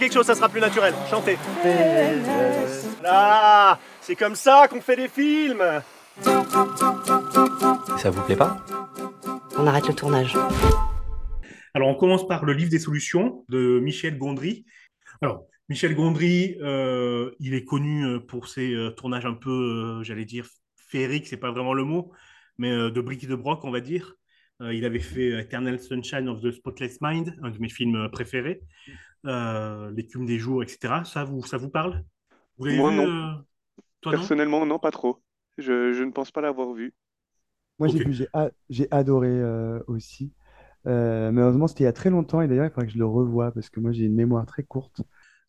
quelque 0.00 0.14
chose, 0.14 0.26
ça 0.26 0.34
sera 0.34 0.48
plus 0.48 0.60
naturel. 0.60 0.94
Chantez. 1.08 1.36
Là, 3.02 3.78
c'est 4.00 4.16
comme 4.16 4.34
ça 4.34 4.66
qu'on 4.68 4.80
fait 4.80 4.96
des 4.96 5.08
films. 5.08 5.62
Ça 7.98 8.10
vous 8.10 8.22
plaît 8.22 8.36
pas? 8.36 8.64
On 9.58 9.66
arrête 9.66 9.86
le 9.86 9.94
tournage. 9.94 10.36
Alors, 11.74 11.88
on 11.88 11.94
commence 11.94 12.26
par 12.26 12.44
le 12.44 12.52
livre 12.54 12.70
des 12.70 12.78
solutions 12.78 13.44
de 13.48 13.78
Michel 13.78 14.18
Gondry. 14.18 14.64
Alors, 15.20 15.44
Michel 15.68 15.94
Gondry, 15.94 16.56
euh, 16.62 17.30
il 17.38 17.54
est 17.54 17.64
connu 17.64 18.04
euh, 18.04 18.18
pour 18.18 18.48
ses 18.48 18.74
euh, 18.74 18.90
tournages 18.90 19.26
un 19.26 19.34
peu, 19.34 20.02
j'allais 20.02 20.24
dire, 20.24 20.48
féeriques, 20.88 21.28
c'est 21.28 21.36
pas 21.36 21.52
vraiment 21.52 21.74
le 21.74 21.84
mot, 21.84 22.10
mais 22.58 22.70
de 22.70 23.00
briques 23.00 23.24
et 23.24 23.28
de 23.28 23.36
broc, 23.36 23.64
on 23.64 23.70
va 23.70 23.80
dire. 23.80 24.16
il 24.60 24.84
avait 24.84 24.98
fait 24.98 25.28
Eternal 25.40 25.78
Sunshine 25.78 26.28
of 26.28 26.42
the 26.42 26.50
Spotless 26.50 26.98
Mind, 27.00 27.36
un 27.42 27.50
de 27.50 27.58
mes 27.58 27.68
films 27.68 28.08
préférés, 28.10 28.60
L'écume 29.24 30.26
des 30.26 30.38
jours, 30.38 30.62
etc. 30.62 31.04
Ça 31.04 31.24
vous, 31.24 31.44
ça 31.44 31.56
vous 31.56 31.70
parle? 31.70 32.04
Vous 32.58 32.70
Moi, 32.70 32.92
non. 32.92 33.44
Personnellement, 34.02 34.64
non, 34.66 34.78
pas 34.78 34.90
trop. 34.90 35.22
Je, 35.58 35.92
je, 35.92 36.02
ne 36.02 36.10
pense 36.10 36.30
pas 36.30 36.40
l'avoir 36.40 36.72
vu. 36.72 36.94
Moi, 37.78 37.88
j'ai 37.88 38.04
vu, 38.04 38.26
j'ai 38.68 38.88
adoré 38.90 39.42
aussi. 39.86 40.32
Euh, 40.86 41.30
malheureusement, 41.30 41.66
c'était 41.66 41.84
il 41.84 41.86
y 41.86 41.88
a 41.88 41.92
très 41.92 42.10
longtemps 42.10 42.40
et 42.40 42.48
d'ailleurs, 42.48 42.66
il 42.66 42.70
faudrait 42.70 42.86
que 42.86 42.92
je 42.92 42.98
le 42.98 43.06
revoie 43.06 43.52
parce 43.52 43.68
que 43.68 43.80
moi, 43.80 43.92
j'ai 43.92 44.04
une 44.04 44.14
mémoire 44.14 44.46
très 44.46 44.62
courte. 44.62 45.02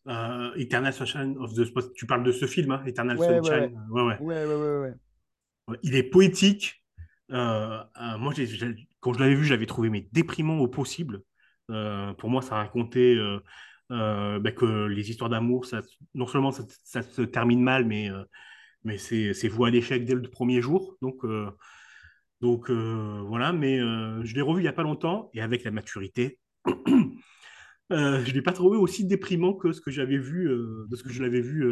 Euh, 0.08 0.50
Eternal 0.56 0.92
Sunshine 0.92 1.36
of 1.38 1.54
the 1.54 1.64
Spot. 1.64 1.92
Tu 1.94 2.06
parles 2.06 2.24
de 2.24 2.32
ce 2.32 2.46
film, 2.46 2.72
hein, 2.72 2.82
Eternal 2.86 3.18
Sunshine. 3.18 3.78
Ouais 3.90 4.02
ouais. 4.02 4.18
Ouais, 4.20 4.44
ouais. 4.44 4.94
ouais, 5.68 5.78
Il 5.82 5.94
est 5.94 6.02
poétique. 6.02 6.84
Euh, 7.30 7.78
moi, 8.18 8.34
quand 9.00 9.12
je 9.12 9.20
l'avais 9.20 9.34
vu, 9.34 9.44
je 9.44 9.52
l'avais 9.52 9.66
trouvé 9.66 9.88
mais 9.88 10.08
déprimant 10.12 10.58
au 10.58 10.68
possible. 10.68 11.22
Pour 11.68 12.30
moi, 12.30 12.42
ça 12.42 12.56
racontait 12.56 13.16
bah, 13.90 14.52
que 14.52 14.86
les 14.86 15.10
histoires 15.10 15.30
d'amour, 15.30 15.66
non 16.14 16.26
seulement 16.26 16.52
ça, 16.52 16.64
ça, 16.84 17.02
se 17.02 17.22
termine 17.22 17.62
mal, 17.62 17.84
mais, 17.84 18.08
mais 18.84 18.98
c'est 18.98 19.48
voué 19.48 19.68
à 19.68 19.70
l'échec 19.70 20.04
dès 20.04 20.14
le 20.14 20.22
premier 20.22 20.60
jour. 20.60 20.96
Donc, 21.02 21.24
donc 22.42 22.70
euh, 22.70 23.22
voilà, 23.24 23.52
mais 23.52 23.80
euh, 23.80 24.20
je 24.24 24.34
l'ai 24.34 24.42
revu 24.42 24.60
il 24.60 24.64
n'y 24.64 24.68
a 24.68 24.72
pas 24.72 24.82
longtemps 24.82 25.30
et 25.32 25.40
avec 25.40 25.62
la 25.62 25.70
maturité, 25.70 26.40
euh, 26.66 26.72
je 27.88 28.28
ne 28.28 28.32
l'ai 28.34 28.42
pas 28.42 28.52
trouvé 28.52 28.76
aussi 28.76 29.06
déprimant 29.06 29.54
que 29.54 29.70
ce 29.70 29.80
que 29.80 29.92
j'avais 29.92 30.18
vu, 30.18 30.48
de 30.48 30.96
ce 30.96 31.04
que 31.04 31.12
je 31.12 31.22
l'avais 31.22 31.40
vu 31.40 31.64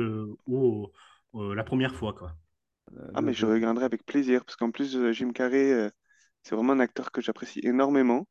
la 1.35 1.65
première 1.65 1.97
fois. 1.97 2.15
Quoi. 2.15 2.37
Ah, 3.15 3.21
mais 3.21 3.35
je 3.35 3.47
regarderai 3.47 3.85
avec 3.85 4.07
plaisir 4.07 4.45
parce 4.45 4.55
qu'en 4.55 4.71
plus, 4.71 5.13
Jim 5.13 5.33
Carrey, 5.33 5.91
c'est 6.45 6.55
vraiment 6.55 6.75
un 6.75 6.81
acteur 6.81 7.11
que 7.11 7.21
j'apprécie 7.21 7.61
énormément. 7.65 8.29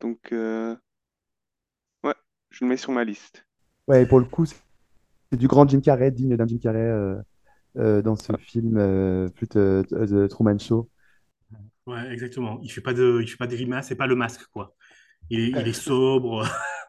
Donc, 0.00 0.28
ouais, 0.30 2.14
je 2.50 2.64
le 2.64 2.68
mets 2.68 2.76
sur 2.76 2.92
ma 2.92 3.04
liste. 3.04 3.46
Ouais, 3.86 4.02
et 4.02 4.06
pour 4.06 4.20
le 4.20 4.26
coup, 4.26 4.46
c'est 4.46 5.36
du 5.36 5.48
grand 5.48 5.68
Jim 5.68 5.80
Carrey, 5.80 6.10
digne 6.10 6.36
d'un 6.36 6.46
Jim 6.46 6.58
Carrey. 6.60 7.22
Euh, 7.78 8.02
dans 8.02 8.16
ce 8.16 8.32
film 8.38 8.76
euh, 8.76 9.28
euh, 9.54 9.82
The 9.84 10.28
Truman 10.28 10.58
Show. 10.58 10.90
Ouais, 11.86 12.12
exactement. 12.12 12.58
Il 12.62 12.70
fait 12.70 12.80
pas 12.80 12.92
de, 12.92 13.20
il 13.22 13.28
fait 13.28 13.36
pas 13.36 13.46
de 13.46 13.54
grimaces, 13.54 13.88
c'est 13.88 13.96
pas 13.96 14.06
le 14.06 14.16
masque, 14.16 14.46
quoi. 14.52 14.74
Il 15.30 15.40
est, 15.40 15.48
il 15.50 15.68
est 15.68 15.72
sobre, 15.80 16.44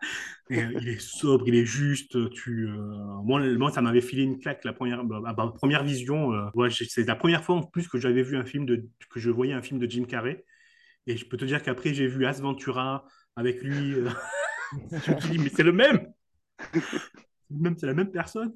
il 0.50 0.88
est 0.88 1.00
sobre, 1.00 1.48
il 1.48 1.56
est 1.56 1.66
juste. 1.66 2.32
Tu, 2.32 2.68
moi, 3.24 3.40
moi, 3.58 3.72
ça 3.72 3.82
m'avait 3.82 4.02
filé 4.02 4.24
une 4.24 4.40
claque 4.40 4.66
la 4.66 4.74
première, 4.74 5.04
bah, 5.04 5.22
bah, 5.38 5.54
première 5.56 5.84
vision. 5.84 6.30
ouais, 6.56 6.70
c'est 6.72 7.06
la 7.06 7.16
première 7.16 7.44
fois 7.44 7.56
en 7.58 7.64
plus 7.64 7.88
que 7.88 8.00
j'avais 8.00 8.24
vu 8.24 8.36
un 8.36 8.46
film 8.46 8.66
de, 8.66 8.88
que 9.12 9.20
je 9.20 9.30
voyais 9.30 9.54
un 9.54 9.62
film 9.62 9.80
de 9.80 9.88
Jim 9.88 10.06
Carrey. 10.06 10.44
Et 11.10 11.18
je 11.18 11.26
peux 11.26 11.38
te 11.38 11.46
dire 11.46 11.64
qu'après, 11.64 11.92
j'ai 11.92 12.08
vu 12.08 12.28
As 12.28 12.40
Ventura 12.40 13.04
avec 13.36 13.64
lui. 13.64 13.96
je 14.92 15.12
me 15.12 15.20
suis 15.20 15.32
dit, 15.32 15.40
mais 15.40 15.50
c'est 15.50 15.64
le 15.64 15.72
même! 15.72 16.14
même, 17.50 17.76
c'est 17.80 17.88
la 17.88 17.96
même 17.96 18.12
personne. 18.12 18.54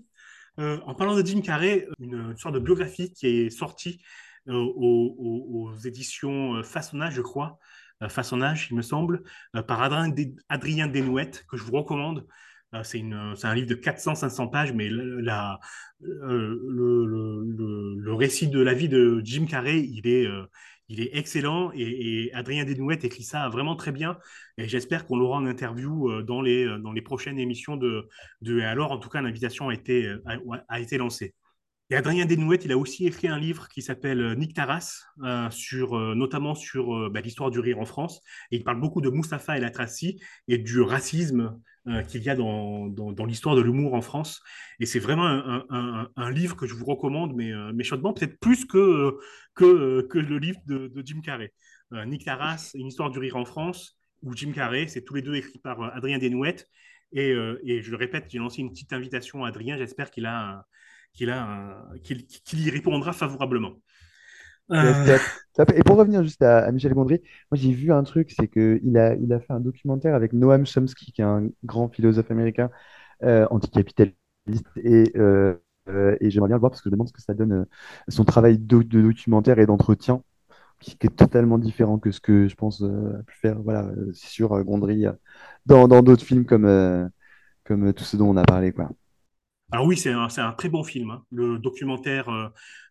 Euh, 0.59 0.79
en 0.85 0.93
parlant 0.93 1.15
de 1.15 1.25
Jim 1.25 1.41
Carrey, 1.41 1.87
une, 1.99 2.37
sorte 2.37 2.53
de 2.53 2.59
biographie 2.59 3.11
qui 3.11 3.25
est 3.25 3.49
sortie 3.49 4.03
euh, 4.49 4.53
aux, 4.53 5.73
éditions 5.83 6.57
euh, 6.57 6.63
Façonnage, 6.63 7.15
je 7.15 7.21
crois, 7.21 7.57
Façonnage, 8.07 8.67
il 8.69 8.75
me 8.75 8.81
semble, 8.81 9.23
par 9.65 9.81
Adrien, 9.81 10.87
Desnouettes, 10.87 11.45
que 11.49 11.55
je 11.55 11.63
vous 11.63 11.71
recommande. 11.71 12.27
c'est 12.83 13.01
un 13.01 13.55
livre 13.55 13.67
de 13.67 13.75
400-500 13.75 14.51
pages, 14.51 14.73
mais 14.73 14.89
la, 14.89 15.59
le, 16.01 17.13
récit 18.13 18.49
de 18.49 18.59
la 18.59 18.73
vie 18.73 18.89
de 18.89 19.21
Jim 19.23 19.45
Carrey, 19.45 19.79
il 19.79 20.05
est, 20.05 20.27
il 20.93 21.01
est 21.01 21.09
excellent 21.13 21.71
et, 21.73 22.31
Adrien 22.33 22.65
Desnouettes 22.65 23.03
écrit 23.03 23.23
ça 23.23 23.49
vraiment 23.49 23.75
très 23.75 23.91
bien. 23.91 24.17
Et 24.59 24.67
j'espère 24.67 25.05
qu'on 25.07 25.17
l'aura 25.17 25.37
en 25.37 25.45
interview 25.47 26.11
euh, 26.11 26.21
dans 26.21 26.41
les, 26.41 26.65
euh, 26.65 26.77
dans 26.77 26.91
les 26.91 27.01
prochaines 27.01 27.39
émissions 27.39 27.77
de, 27.77 28.07
de 28.41 28.61
alors. 28.61 28.91
En 28.91 28.99
tout 28.99 29.09
cas, 29.09 29.21
l'invitation 29.21 29.69
a 29.69 29.73
été, 29.73 30.05
euh, 30.05 30.21
a, 30.69 30.79
été 30.79 30.99
lancée. 30.99 31.33
Et 31.89 31.95
Adrien 31.95 32.25
Desnouettes, 32.25 32.65
il 32.65 32.71
a 32.71 32.77
aussi 32.77 33.07
écrit 33.07 33.27
un 33.27 33.39
livre 33.39 33.67
qui 33.69 33.81
s'appelle 33.81 34.35
Nick 34.37 34.53
Taras, 34.53 35.03
sur, 35.51 35.99
notamment 36.15 36.55
sur 36.55 37.09
bah, 37.11 37.21
l'histoire 37.21 37.51
du 37.51 37.59
rire 37.59 37.79
en 37.79 37.85
France. 37.85 38.21
Et 38.51 38.55
il 38.55 38.63
parle 38.63 38.79
beaucoup 38.79 39.01
de 39.01 39.09
Moustapha 39.09 39.57
El 39.57 39.65
Atrassi 39.65 40.19
et 40.47 40.57
du 40.57 40.81
racisme 40.81 41.59
qu'il 42.07 42.23
y 42.23 42.29
a 42.29 42.35
dans, 42.35 42.87
dans, 42.87 43.25
l'histoire 43.25 43.55
de 43.55 43.61
l'humour 43.61 43.93
en 43.93 44.01
France. 44.01 44.41
Et 44.79 44.85
c'est 44.85 44.99
vraiment 44.99 45.25
un, 45.25 46.31
livre 46.31 46.55
que 46.55 46.65
je 46.65 46.73
vous 46.73 46.85
recommande, 46.85 47.35
mais, 47.35 47.51
euh, 47.51 47.71
mais 47.73 47.83
chaudement, 47.83 48.13
peut-être 48.13 48.39
plus 48.39 48.65
que, 48.65 49.17
que, 49.55 50.01
que, 50.09 50.17
le 50.17 50.37
livre 50.37 50.59
de, 50.65 50.91
Jim 51.03 51.21
Carrey. 51.21 51.51
Euh, 51.93 52.05
Nick 52.05 52.25
Taras, 52.25 52.71
Une 52.75 52.87
histoire 52.87 53.11
du 53.11 53.19
rire 53.19 53.35
en 53.35 53.45
France, 53.45 53.99
ou 54.21 54.33
Jim 54.35 54.51
Carrey, 54.53 54.87
c'est 54.87 55.03
tous 55.03 55.15
les 55.15 55.21
deux 55.21 55.35
écrits 55.35 55.59
par 55.59 55.81
Adrien 55.95 56.17
Desnouettes. 56.17 56.69
Et, 57.11 57.29
et, 57.63 57.81
je 57.81 57.91
le 57.91 57.97
répète, 57.97 58.25
j'ai 58.29 58.39
lancé 58.39 58.61
une 58.61 58.71
petite 58.71 58.91
invitation 58.91 59.45
à 59.45 59.49
Adrien. 59.49 59.77
J'espère 59.77 60.09
qu'il 60.09 60.25
a, 60.25 60.65
a, 61.27 61.85
qu'il, 62.03 62.25
y 62.59 62.69
répondra 62.69 63.13
favorablement. 63.13 63.81
Et 64.69 65.83
pour 65.83 65.97
revenir 65.97 66.23
juste 66.23 66.41
à, 66.41 66.71
Michel 66.71 66.93
Gondry, 66.93 67.21
moi 67.51 67.57
j'ai 67.57 67.71
vu 67.71 67.91
un 67.91 68.03
truc, 68.03 68.33
c'est 68.37 68.47
qu'il 68.47 68.97
a, 68.97 69.15
il 69.15 69.31
a 69.33 69.39
fait 69.39 69.53
un 69.53 69.59
documentaire 69.59 70.15
avec 70.15 70.33
Noam 70.33 70.65
Chomsky, 70.65 71.11
qui 71.11 71.21
est 71.21 71.25
un 71.25 71.47
grand 71.63 71.89
philosophe 71.89 72.31
américain 72.31 72.69
euh, 73.23 73.47
anticapitaliste, 73.51 74.17
et, 74.77 75.11
euh, 75.17 75.55
euh, 75.89 76.17
et 76.19 76.29
j'aimerais 76.29 76.49
bien 76.49 76.57
le 76.57 76.61
voir 76.61 76.71
parce 76.71 76.81
que 76.81 76.89
je 76.89 76.91
me 76.91 76.95
demande 76.95 77.07
ce 77.07 77.13
que 77.13 77.21
ça 77.21 77.33
donne 77.33 77.65
son 78.07 78.25
travail 78.25 78.57
de, 78.57 78.81
documentaire 78.81 79.59
et 79.59 79.65
d'entretien, 79.65 80.23
qui, 80.79 80.97
est 81.01 81.15
totalement 81.15 81.57
différent 81.59 81.99
que 81.99 82.11
ce 82.11 82.19
que 82.21 82.47
je 82.47 82.55
pense 82.55 82.81
a 82.83 83.23
pu 83.23 83.35
faire, 83.37 83.61
voilà, 83.61 83.89
sur 84.13 84.61
Gondry 84.63 85.05
dans 85.65 85.87
d'autres 85.87 86.25
films 86.25 86.45
comme, 86.45 87.09
comme 87.63 87.93
tout 87.93 88.03
ce 88.03 88.17
dont 88.17 88.29
on 88.29 88.37
a 88.37 88.43
parlé. 88.43 88.71
Quoi. 88.73 88.89
Alors 89.73 89.87
oui, 89.87 89.97
c'est 89.97 90.11
un, 90.11 90.27
un, 90.37 90.51
très 90.53 90.69
bon 90.69 90.83
film, 90.83 91.09
hein. 91.09 91.25
le 91.31 91.57
documentaire 91.57 92.29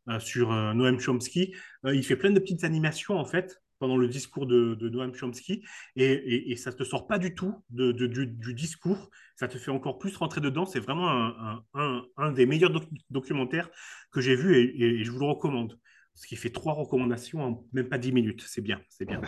euh, 0.08 0.18
sur 0.18 0.50
euh, 0.50 0.74
Noam 0.74 0.98
Chomsky. 0.98 1.54
Euh, 1.86 1.94
il 1.94 2.02
fait 2.02 2.16
plein 2.16 2.32
de 2.32 2.40
petites 2.40 2.64
animations, 2.64 3.16
en 3.16 3.24
fait, 3.24 3.62
pendant 3.78 3.96
le 3.96 4.08
discours 4.08 4.46
de, 4.46 4.76
Noam 4.88 5.14
Chomsky, 5.14 5.62
et, 5.94 6.50
et, 6.50 6.56
ça 6.56 6.72
ne 6.72 6.76
te 6.76 6.82
sort 6.82 7.06
pas 7.06 7.18
du 7.18 7.36
tout 7.36 7.54
de, 7.70 7.92
du, 7.92 8.54
discours, 8.54 9.10
ça 9.36 9.46
te 9.46 9.58
fait 9.58 9.70
encore 9.70 10.00
plus 10.00 10.16
rentrer 10.16 10.40
dedans. 10.40 10.66
C'est 10.66 10.80
vraiment 10.80 11.08
un, 11.08 12.02
un, 12.16 12.32
des 12.32 12.46
meilleurs 12.46 12.72
documentaires 13.10 13.70
que 14.10 14.20
j'ai 14.20 14.34
vu 14.34 14.56
et, 14.56 15.04
je 15.04 15.10
vous 15.12 15.20
le 15.20 15.26
recommande. 15.26 15.78
Ce 16.14 16.26
qui 16.26 16.34
fait 16.34 16.50
trois 16.50 16.72
recommandations 16.72 17.42
en 17.42 17.64
même 17.72 17.88
pas 17.88 17.98
dix 17.98 18.10
minutes. 18.10 18.42
C'est 18.44 18.60
bien, 18.60 18.80
c'est 18.88 19.04
bien. 19.04 19.20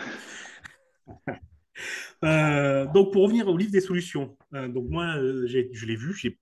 donc, 2.93 3.13
pour 3.13 3.23
revenir 3.23 3.47
au 3.47 3.55
livre 3.55 3.71
des 3.71 3.79
solutions, 3.79 4.37
donc 4.51 4.89
moi, 4.89 5.15
je 5.15 5.85
l'ai 5.85 5.95
vu, 5.95 6.13
j'ai 6.13 6.37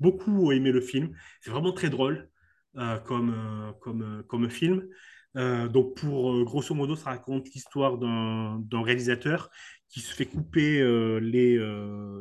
beaucoup 0.00 0.52
aimé 0.52 0.72
le 0.72 0.80
film. 0.80 1.16
C'est 1.40 1.50
vraiment 1.50 1.72
très 1.72 1.90
drôle. 1.90 2.28
Euh, 2.78 2.98
comme, 2.98 3.30
euh, 3.30 3.72
comme, 3.80 4.02
euh, 4.02 4.22
comme 4.24 4.50
film. 4.50 4.86
donc, 5.34 5.96
pour 5.96 6.44
grosso 6.44 6.74
modo, 6.74 6.96
ça 6.96 7.10
raconte 7.10 7.48
l'histoire 7.54 7.98
d'un 7.98 8.82
réalisateur 8.82 9.50
qui 9.88 10.00
se 10.00 10.14
fait 10.14 10.24
couper 10.26 10.80
les, 11.20 11.58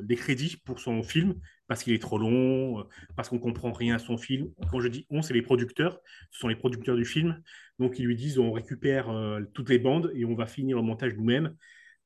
les 0.08 0.16
crédits 0.18 0.58
pour 0.66 0.80
son 0.82 1.02
film 1.02 1.36
parce 1.68 1.84
qu'il 1.84 1.94
est 1.94 2.02
trop 2.02 2.18
long, 2.18 2.86
parce 3.16 3.30
qu'on 3.30 3.40
comprend 3.40 3.72
rien 3.72 3.96
à 3.96 4.00
son 4.00 4.18
film. 4.18 4.52
Quand 4.70 4.82
je 4.82 4.90
dis 4.90 5.06
on, 5.10 5.22
c'est 5.22 5.34
les 5.34 5.42
producteurs, 5.42 6.00
ce 6.32 6.40
sont 6.40 6.50
les 6.50 6.58
producteurs 6.58 6.98
du 6.98 7.06
film. 7.06 7.42
Donc, 7.80 8.00
ils 8.00 8.06
lui 8.06 8.18
disent 8.18 8.38
on 8.38 8.52
récupère 8.52 9.08
toutes 9.54 9.70
les 9.70 9.80
bandes 9.80 10.12
et 10.14 10.26
on 10.26 10.36
va 10.36 10.46
finir 10.46 10.76
le 10.78 10.84
montage 10.84 11.16
nous-mêmes. 11.16 11.56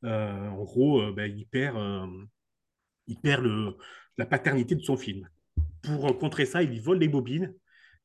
en 0.04 0.64
gros, 0.64 1.12
ben, 1.12 1.26
il 1.36 1.48
perd, 1.48 1.76
il 3.08 3.18
perd 3.20 3.44
le, 3.44 3.78
la 4.18 4.28
paternité 4.28 4.76
de 4.76 4.82
son 4.82 4.96
film. 4.96 5.28
Pour 5.84 6.18
contrer 6.18 6.46
ça, 6.46 6.64
il 6.64 6.82
vole 6.82 7.00
les 7.00 7.08
bobines 7.08 7.54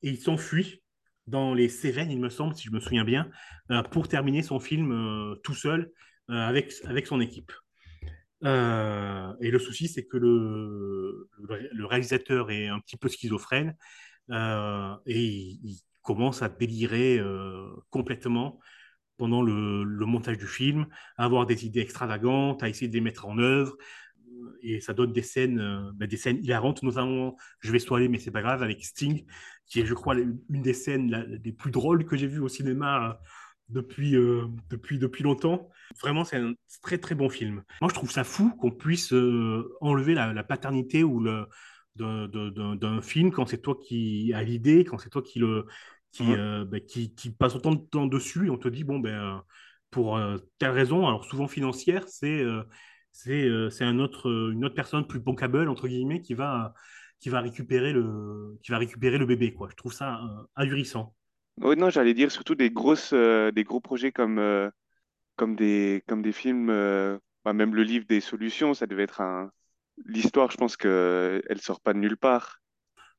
et 0.02 0.10
il 0.10 0.18
s'enfuit 0.18 0.82
dans 1.26 1.54
les 1.54 1.68
Cévennes, 1.68 2.10
il 2.10 2.20
me 2.20 2.28
semble, 2.28 2.54
si 2.54 2.64
je 2.64 2.70
me 2.70 2.80
souviens 2.80 3.04
bien, 3.04 3.30
euh, 3.70 3.82
pour 3.82 4.08
terminer 4.08 4.42
son 4.42 4.60
film 4.60 4.92
euh, 4.92 5.36
tout 5.42 5.54
seul 5.54 5.90
euh, 6.30 6.34
avec, 6.34 6.72
avec 6.84 7.06
son 7.06 7.20
équipe. 7.20 7.52
et 8.42 9.50
le 9.50 9.58
souci, 9.58 9.88
c'est 9.88 10.04
que 10.04 10.18
le, 10.18 11.28
le, 11.38 11.86
réalisateur 11.86 12.50
est 12.50 12.68
un 12.68 12.78
petit 12.80 12.98
peu 12.98 13.08
schizophrène 13.08 13.74
et 14.30 15.24
il, 15.24 15.80
commence 16.02 16.42
à 16.42 16.50
délirer 16.50 17.18
complètement 17.88 18.60
pendant 19.16 19.40
le, 19.40 19.84
le, 19.84 20.04
montage 20.04 20.36
du 20.36 20.46
film, 20.46 20.86
à 21.16 21.24
avoir 21.24 21.46
des 21.46 21.64
idées 21.64 21.80
extravagantes, 21.80 22.62
à 22.62 22.68
essayer 22.68 22.88
de 22.88 22.92
les 22.92 23.00
mettre 23.00 23.24
en 23.24 23.38
œuvre. 23.38 23.74
Et 24.62 24.80
ça 24.80 24.94
donne 24.94 25.12
des 25.12 25.22
scènes, 25.22 25.60
euh, 25.60 25.90
bah, 25.94 26.06
des 26.06 26.16
scènes 26.16 26.38
hilarantes, 26.42 26.82
notamment 26.82 27.36
Je 27.60 27.72
vais 27.72 27.78
soigner, 27.78 28.08
mais 28.08 28.18
c'est 28.18 28.30
pas 28.30 28.42
grave, 28.42 28.62
avec 28.62 28.84
Sting, 28.84 29.24
qui 29.66 29.80
est, 29.80 29.86
je 29.86 29.94
crois, 29.94 30.14
une 30.16 30.62
des 30.62 30.74
scènes 30.74 31.40
les 31.44 31.52
plus 31.52 31.70
drôles 31.70 32.04
que 32.04 32.16
j'ai 32.16 32.26
vues 32.26 32.40
au 32.40 32.48
cinéma 32.48 33.20
depuis, 33.68 34.12
depuis, 34.68 34.98
depuis 34.98 35.24
longtemps. 35.24 35.70
Vraiment, 36.00 36.24
c'est 36.24 36.36
un 36.36 36.52
très 36.82 36.98
très 36.98 37.14
bon 37.14 37.28
film. 37.28 37.62
Moi, 37.80 37.88
je 37.88 37.94
trouve 37.94 38.10
ça 38.10 38.24
fou 38.24 38.50
qu'on 38.56 38.70
puisse 38.70 39.12
enlever 39.80 40.14
la, 40.14 40.32
la, 40.32 40.44
paternité 40.44 41.02
ou 41.02 41.20
le, 41.20 41.46
d'un 41.96 43.00
film 43.00 43.30
quand 43.30 43.46
c'est 43.46 43.62
toi 43.62 43.78
qui 43.82 44.32
as 44.34 44.42
l'idée, 44.42 44.84
quand 44.84 44.98
c'est 44.98 45.10
toi 45.10 45.22
qui 45.22 45.38
le 45.38 45.66
qui, 46.14 46.32
euh, 46.32 46.64
bah, 46.64 46.80
qui, 46.80 47.12
qui, 47.14 47.30
passe 47.30 47.56
autant 47.56 47.72
de 47.72 47.80
temps 47.80 48.06
dessus 48.06 48.46
et 48.46 48.50
on 48.50 48.56
te 48.56 48.68
dit 48.68 48.84
bon 48.84 49.00
ben 49.00 49.14
euh, 49.14 49.38
pour 49.90 50.16
euh, 50.16 50.38
telle 50.58 50.70
raison, 50.70 51.06
alors 51.06 51.24
souvent 51.24 51.48
financière, 51.48 52.08
c'est 52.08 52.44
c'est 53.14 53.84
un 53.84 53.98
autre 53.98 54.50
une 54.52 54.64
autre 54.64 54.74
personne 54.74 55.06
plus 55.06 55.20
bankable 55.20 55.68
entre 55.68 55.88
guillemets 55.88 56.20
qui 56.20 56.34
va 56.34 56.74
qui 57.20 57.28
va 57.28 57.40
récupérer 57.40 57.92
le 57.92 58.58
qui 58.62 58.70
va 58.70 58.78
récupérer 58.78 59.18
le 59.18 59.26
bébé 59.26 59.54
quoi. 59.54 59.68
Je 59.70 59.76
trouve 59.76 59.92
ça 59.92 60.20
ahurissant. 60.56 61.14
Oui, 61.60 61.76
non, 61.76 61.88
j'allais 61.88 62.14
dire 62.14 62.32
surtout 62.32 62.54
des 62.56 62.70
grosses 62.70 63.14
des 63.14 63.64
gros 63.64 63.80
projets 63.80 64.12
comme 64.12 64.70
comme 65.36 65.56
des 65.56 66.02
comme 66.06 66.22
des 66.22 66.32
films 66.32 66.66
bah, 67.44 67.52
même 67.52 67.74
le 67.74 67.82
livre 67.82 68.06
des 68.08 68.20
solutions, 68.20 68.74
ça 68.74 68.86
devait 68.86 69.02
être 69.02 69.20
un 69.20 69.50
l'histoire, 70.06 70.50
je 70.50 70.56
pense 70.56 70.76
qu'elle 70.76 71.42
ne 71.48 71.60
sort 71.60 71.80
pas 71.80 71.92
de 71.92 71.98
nulle 71.98 72.16
part. 72.16 72.60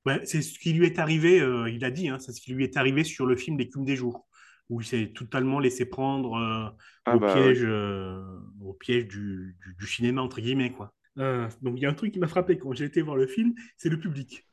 Ouais, 0.06 0.22
c'est 0.26 0.42
ce 0.42 0.60
qui 0.60 0.74
lui 0.74 0.86
est 0.86 1.00
arrivé, 1.00 1.40
euh, 1.40 1.70
il 1.70 1.84
a 1.86 1.92
dit, 1.92 2.10
hein, 2.10 2.20
c'est 2.20 2.32
ce 2.32 2.42
qui 2.42 2.54
lui 2.54 2.64
est 2.64 2.78
arrivé 2.78 3.04
sur 3.04 3.26
le 3.26 3.36
film 3.36 3.58
L'écume 3.58 3.86
des 3.86 3.96
jours, 3.96 4.28
où 4.70 4.82
il 4.82 4.86
s'est 4.86 5.12
totalement 5.14 5.60
laissé 5.60 5.86
prendre 5.86 6.36
euh, 6.36 6.70
ah 7.06 7.16
au, 7.16 7.20
bah 7.20 7.34
piège, 7.34 7.64
euh, 7.64 8.24
au 8.62 8.74
piège 8.74 9.08
du, 9.08 9.56
du, 9.78 9.88
cinéma, 9.88 10.22
entre 10.22 10.42
guillemets. 10.42 10.72
Quoi. 10.72 10.94
donc 11.16 11.78
il 11.78 11.80
y 11.80 11.86
a 11.86 11.90
un 11.90 11.94
truc 11.94 12.12
qui 12.12 12.20
m'a 12.20 12.28
frappé 12.28 12.58
quand 12.58 12.74
j'ai 12.74 12.86
été 12.86 13.02
voir 13.02 13.16
le 13.16 13.28
film, 13.28 13.54
c'est 13.78 13.90
le 13.90 14.00
public. 14.00 14.48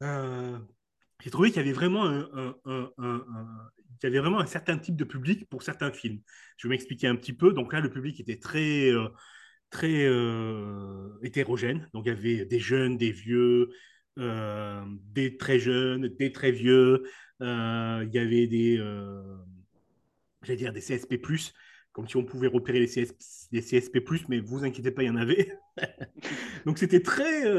j'ai 0.00 1.30
trouvé 1.30 1.50
qu'il 1.50 1.58
y 1.58 1.64
avait 1.64 1.72
vraiment 1.72 2.06
un, 2.06 2.54
un, 2.64 2.90
un, 2.98 3.24
il 4.02 4.04
y 4.04 4.06
avait 4.06 4.18
vraiment 4.18 4.40
un 4.40 4.46
certain 4.46 4.78
type 4.78 4.96
de 4.96 5.04
public 5.04 5.48
pour 5.48 5.62
certains 5.62 5.92
films. 5.92 6.20
Je 6.56 6.66
vais 6.66 6.72
m'expliquer 6.72 7.06
un 7.06 7.14
petit 7.14 7.32
peu. 7.32 7.52
Donc 7.52 7.72
là, 7.72 7.80
le 7.80 7.90
public 7.90 8.18
était 8.18 8.38
très 8.38 8.90
très 9.72 10.04
euh, 10.04 11.08
hétérogène. 11.22 11.88
Donc 11.92 12.04
il 12.06 12.10
y 12.10 12.12
avait 12.12 12.44
des 12.44 12.60
jeunes, 12.60 12.96
des 12.96 13.10
vieux, 13.10 13.70
euh, 14.18 14.84
des 15.12 15.36
très 15.36 15.58
jeunes, 15.58 16.08
des 16.08 16.32
très 16.32 16.52
vieux. 16.52 17.04
Euh, 17.40 18.04
il 18.06 18.14
y 18.14 18.18
avait 18.18 18.46
des, 18.46 18.76
j'allais 20.42 20.56
dire 20.56 20.72
des 20.72 20.80
CSP+, 20.80 21.20
comme 21.92 22.08
si 22.08 22.16
on 22.16 22.24
pouvait 22.24 22.48
repérer 22.48 22.80
les, 22.80 22.86
CSP+, 22.86 24.00
mais 24.28 24.40
vous 24.40 24.64
inquiétez 24.64 24.90
pas, 24.90 25.02
il 25.02 25.06
y 25.06 25.10
en 25.10 25.16
avait. 25.16 25.52
Donc 26.66 26.78
c'était 26.78 27.00
très, 27.00 27.50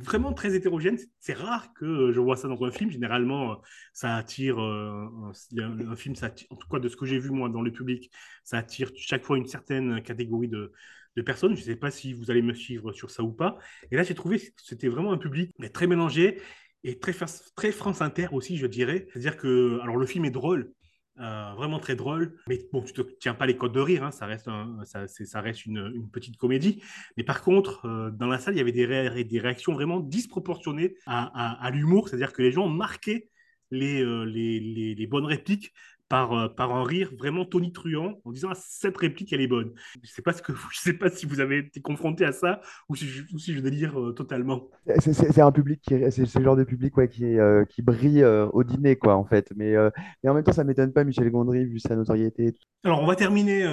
vraiment 0.00 0.32
très 0.32 0.54
hétérogène. 0.54 0.98
C'est 1.18 1.34
rare 1.34 1.72
que 1.74 2.12
je 2.12 2.20
vois 2.20 2.36
ça 2.36 2.48
dans 2.48 2.62
un 2.64 2.70
film. 2.70 2.90
Généralement, 2.90 3.60
ça 3.92 4.16
attire, 4.16 4.58
un, 4.58 5.32
un, 5.58 5.96
film, 5.96 6.14
ça 6.14 6.26
attire, 6.26 6.48
en 6.50 6.56
tout 6.56 6.68
cas 6.68 6.78
de 6.78 6.88
ce 6.88 6.96
que 6.96 7.06
j'ai 7.06 7.18
vu 7.18 7.30
moi 7.30 7.48
dans 7.48 7.62
le 7.62 7.72
public, 7.72 8.10
ça 8.42 8.58
attire 8.58 8.90
chaque 8.96 9.24
fois 9.24 9.38
une 9.38 9.46
certaine 9.46 10.02
catégorie 10.02 10.48
de, 10.48 10.72
de 11.16 11.22
personnes. 11.22 11.54
Je 11.54 11.60
ne 11.60 11.66
sais 11.66 11.76
pas 11.76 11.90
si 11.90 12.12
vous 12.14 12.30
allez 12.30 12.42
me 12.42 12.54
suivre 12.54 12.92
sur 12.92 13.10
ça 13.10 13.22
ou 13.22 13.32
pas. 13.32 13.58
Et 13.90 13.96
là, 13.96 14.02
j'ai 14.02 14.14
trouvé 14.14 14.38
que 14.38 14.44
c'était 14.62 14.88
vraiment 14.88 15.12
un 15.12 15.18
public 15.18 15.52
mais 15.58 15.68
très 15.68 15.86
mélangé 15.86 16.40
et 16.84 16.98
très, 16.98 17.14
très 17.56 17.72
France 17.72 18.00
Inter 18.00 18.28
aussi, 18.32 18.56
je 18.56 18.66
dirais. 18.66 19.06
C'est-à-dire 19.10 19.36
que, 19.36 19.78
alors 19.82 19.96
le 19.96 20.06
film 20.06 20.24
est 20.24 20.30
drôle, 20.30 20.72
euh, 21.20 21.52
vraiment 21.54 21.78
très 21.78 21.96
drôle, 21.96 22.38
mais 22.48 22.66
bon, 22.72 22.82
tu 22.82 22.98
ne 22.98 23.04
te 23.04 23.12
tiens 23.18 23.34
pas 23.34 23.44
les 23.44 23.54
codes 23.54 23.74
de 23.74 23.80
rire, 23.80 24.04
hein, 24.04 24.10
ça 24.10 24.24
reste, 24.24 24.48
ça, 24.84 25.06
ça, 25.06 25.40
reste 25.42 25.66
une, 25.66 26.08
petite 26.10 26.38
comédie. 26.38 26.82
Mais 27.18 27.24
par 27.24 27.42
contre, 27.42 27.84
euh, 27.84 28.10
dans 28.10 28.26
la 28.26 28.38
salle, 28.38 28.54
il 28.54 28.58
y 28.58 28.60
avait 28.60 28.72
des, 28.72 29.38
réactions 29.38 29.74
vraiment 29.74 30.00
disproportionnées 30.00 30.94
à, 31.06 31.70
l'humour, 31.74 32.08
c'est-à-dire 32.08 32.32
que 32.32 32.40
les 32.40 32.52
gens 32.52 32.68
marquaient 32.68 33.28
les, 33.70 34.02
euh, 34.02 35.06
bonnes 35.08 35.26
répliques 35.26 35.74
par, 36.10 36.32
euh, 36.32 36.48
par 36.48 36.74
un 36.74 36.84
rire 36.84 37.12
vraiment 37.16 37.46
tonitruant 37.46 38.20
en 38.24 38.32
disant 38.32 38.48
ah, 38.50 38.56
cette 38.56 38.98
réplique 38.98 39.32
elle 39.32 39.40
est 39.40 39.46
bonne. 39.46 39.72
Je 40.02 40.10
sais 40.10 40.22
pas 40.22 40.32
ce 40.32 40.42
que 40.42 40.52
je 40.72 40.78
sais 40.78 40.92
pas 40.92 41.08
si 41.08 41.24
vous 41.24 41.40
avez 41.40 41.58
été 41.58 41.80
confronté 41.80 42.26
à 42.26 42.32
ça 42.32 42.60
ou 42.90 42.96
si 42.96 43.06
je, 43.06 43.24
si 43.38 43.54
je 43.54 43.60
délire 43.60 43.98
euh, 43.98 44.12
totalement. 44.12 44.68
C'est 44.98 45.40
un 45.40 45.52
public 45.52 45.80
qui 45.80 45.94
c'est 46.10 46.38
le 46.38 46.44
genre 46.44 46.56
de 46.56 46.64
public 46.64 46.96
ouais, 46.96 47.08
qui, 47.08 47.38
euh, 47.38 47.64
qui 47.64 47.80
brille 47.80 48.24
au 48.24 48.64
dîner 48.64 48.96
quoi 48.96 49.14
en 49.14 49.24
fait. 49.24 49.52
Mais, 49.56 49.74
mais 50.22 50.30
en 50.30 50.34
même 50.34 50.42
temps 50.42 50.52
ça 50.52 50.64
m'étonne 50.64 50.92
pas 50.92 51.04
Michel 51.04 51.30
Gondry 51.30 51.64
vu 51.64 51.78
sa 51.78 51.94
notoriété. 51.94 52.54
Alors 52.84 53.02
on 53.02 53.06
va 53.06 53.14
terminer 53.14 53.64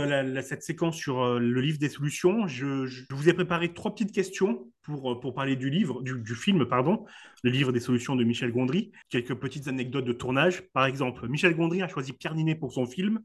cette 0.44 0.62
séquence 0.62 0.96
sur 0.96 1.40
le 1.40 1.62
livre 1.62 1.80
des 1.80 1.90
solutions. 1.90 2.46
Je, 2.46 2.86
je, 2.86 3.04
vous 3.10 3.30
ai 3.30 3.34
préparé 3.34 3.74
trois 3.74 3.92
petites 3.96 4.12
questions 4.12 4.68
pour, 4.88 5.20
pour 5.20 5.34
parler 5.34 5.56
du 5.56 5.70
livre, 5.70 6.02
du, 6.02 6.20
du, 6.20 6.36
film, 6.36 6.66
pardon, 6.66 7.06
le 7.44 7.52
livre 7.52 7.72
des 7.72 7.80
solutions 7.80 8.16
de 8.16 8.24
Michel 8.24 8.52
Gondry. 8.52 8.92
Quelques 9.10 9.36
petites 9.36 9.68
anecdotes 9.68 10.06
de 10.06 10.14
tournage. 10.14 10.62
Par 10.74 10.86
exemple, 10.86 11.28
Michel 11.28 11.56
Gondry 11.56 11.82
a 11.82 11.88
choisi 11.88 12.14
Pierre 12.14 12.36
Ninet 12.36 12.56
pour 12.56 12.72
son 12.72 12.86
film, 12.86 13.20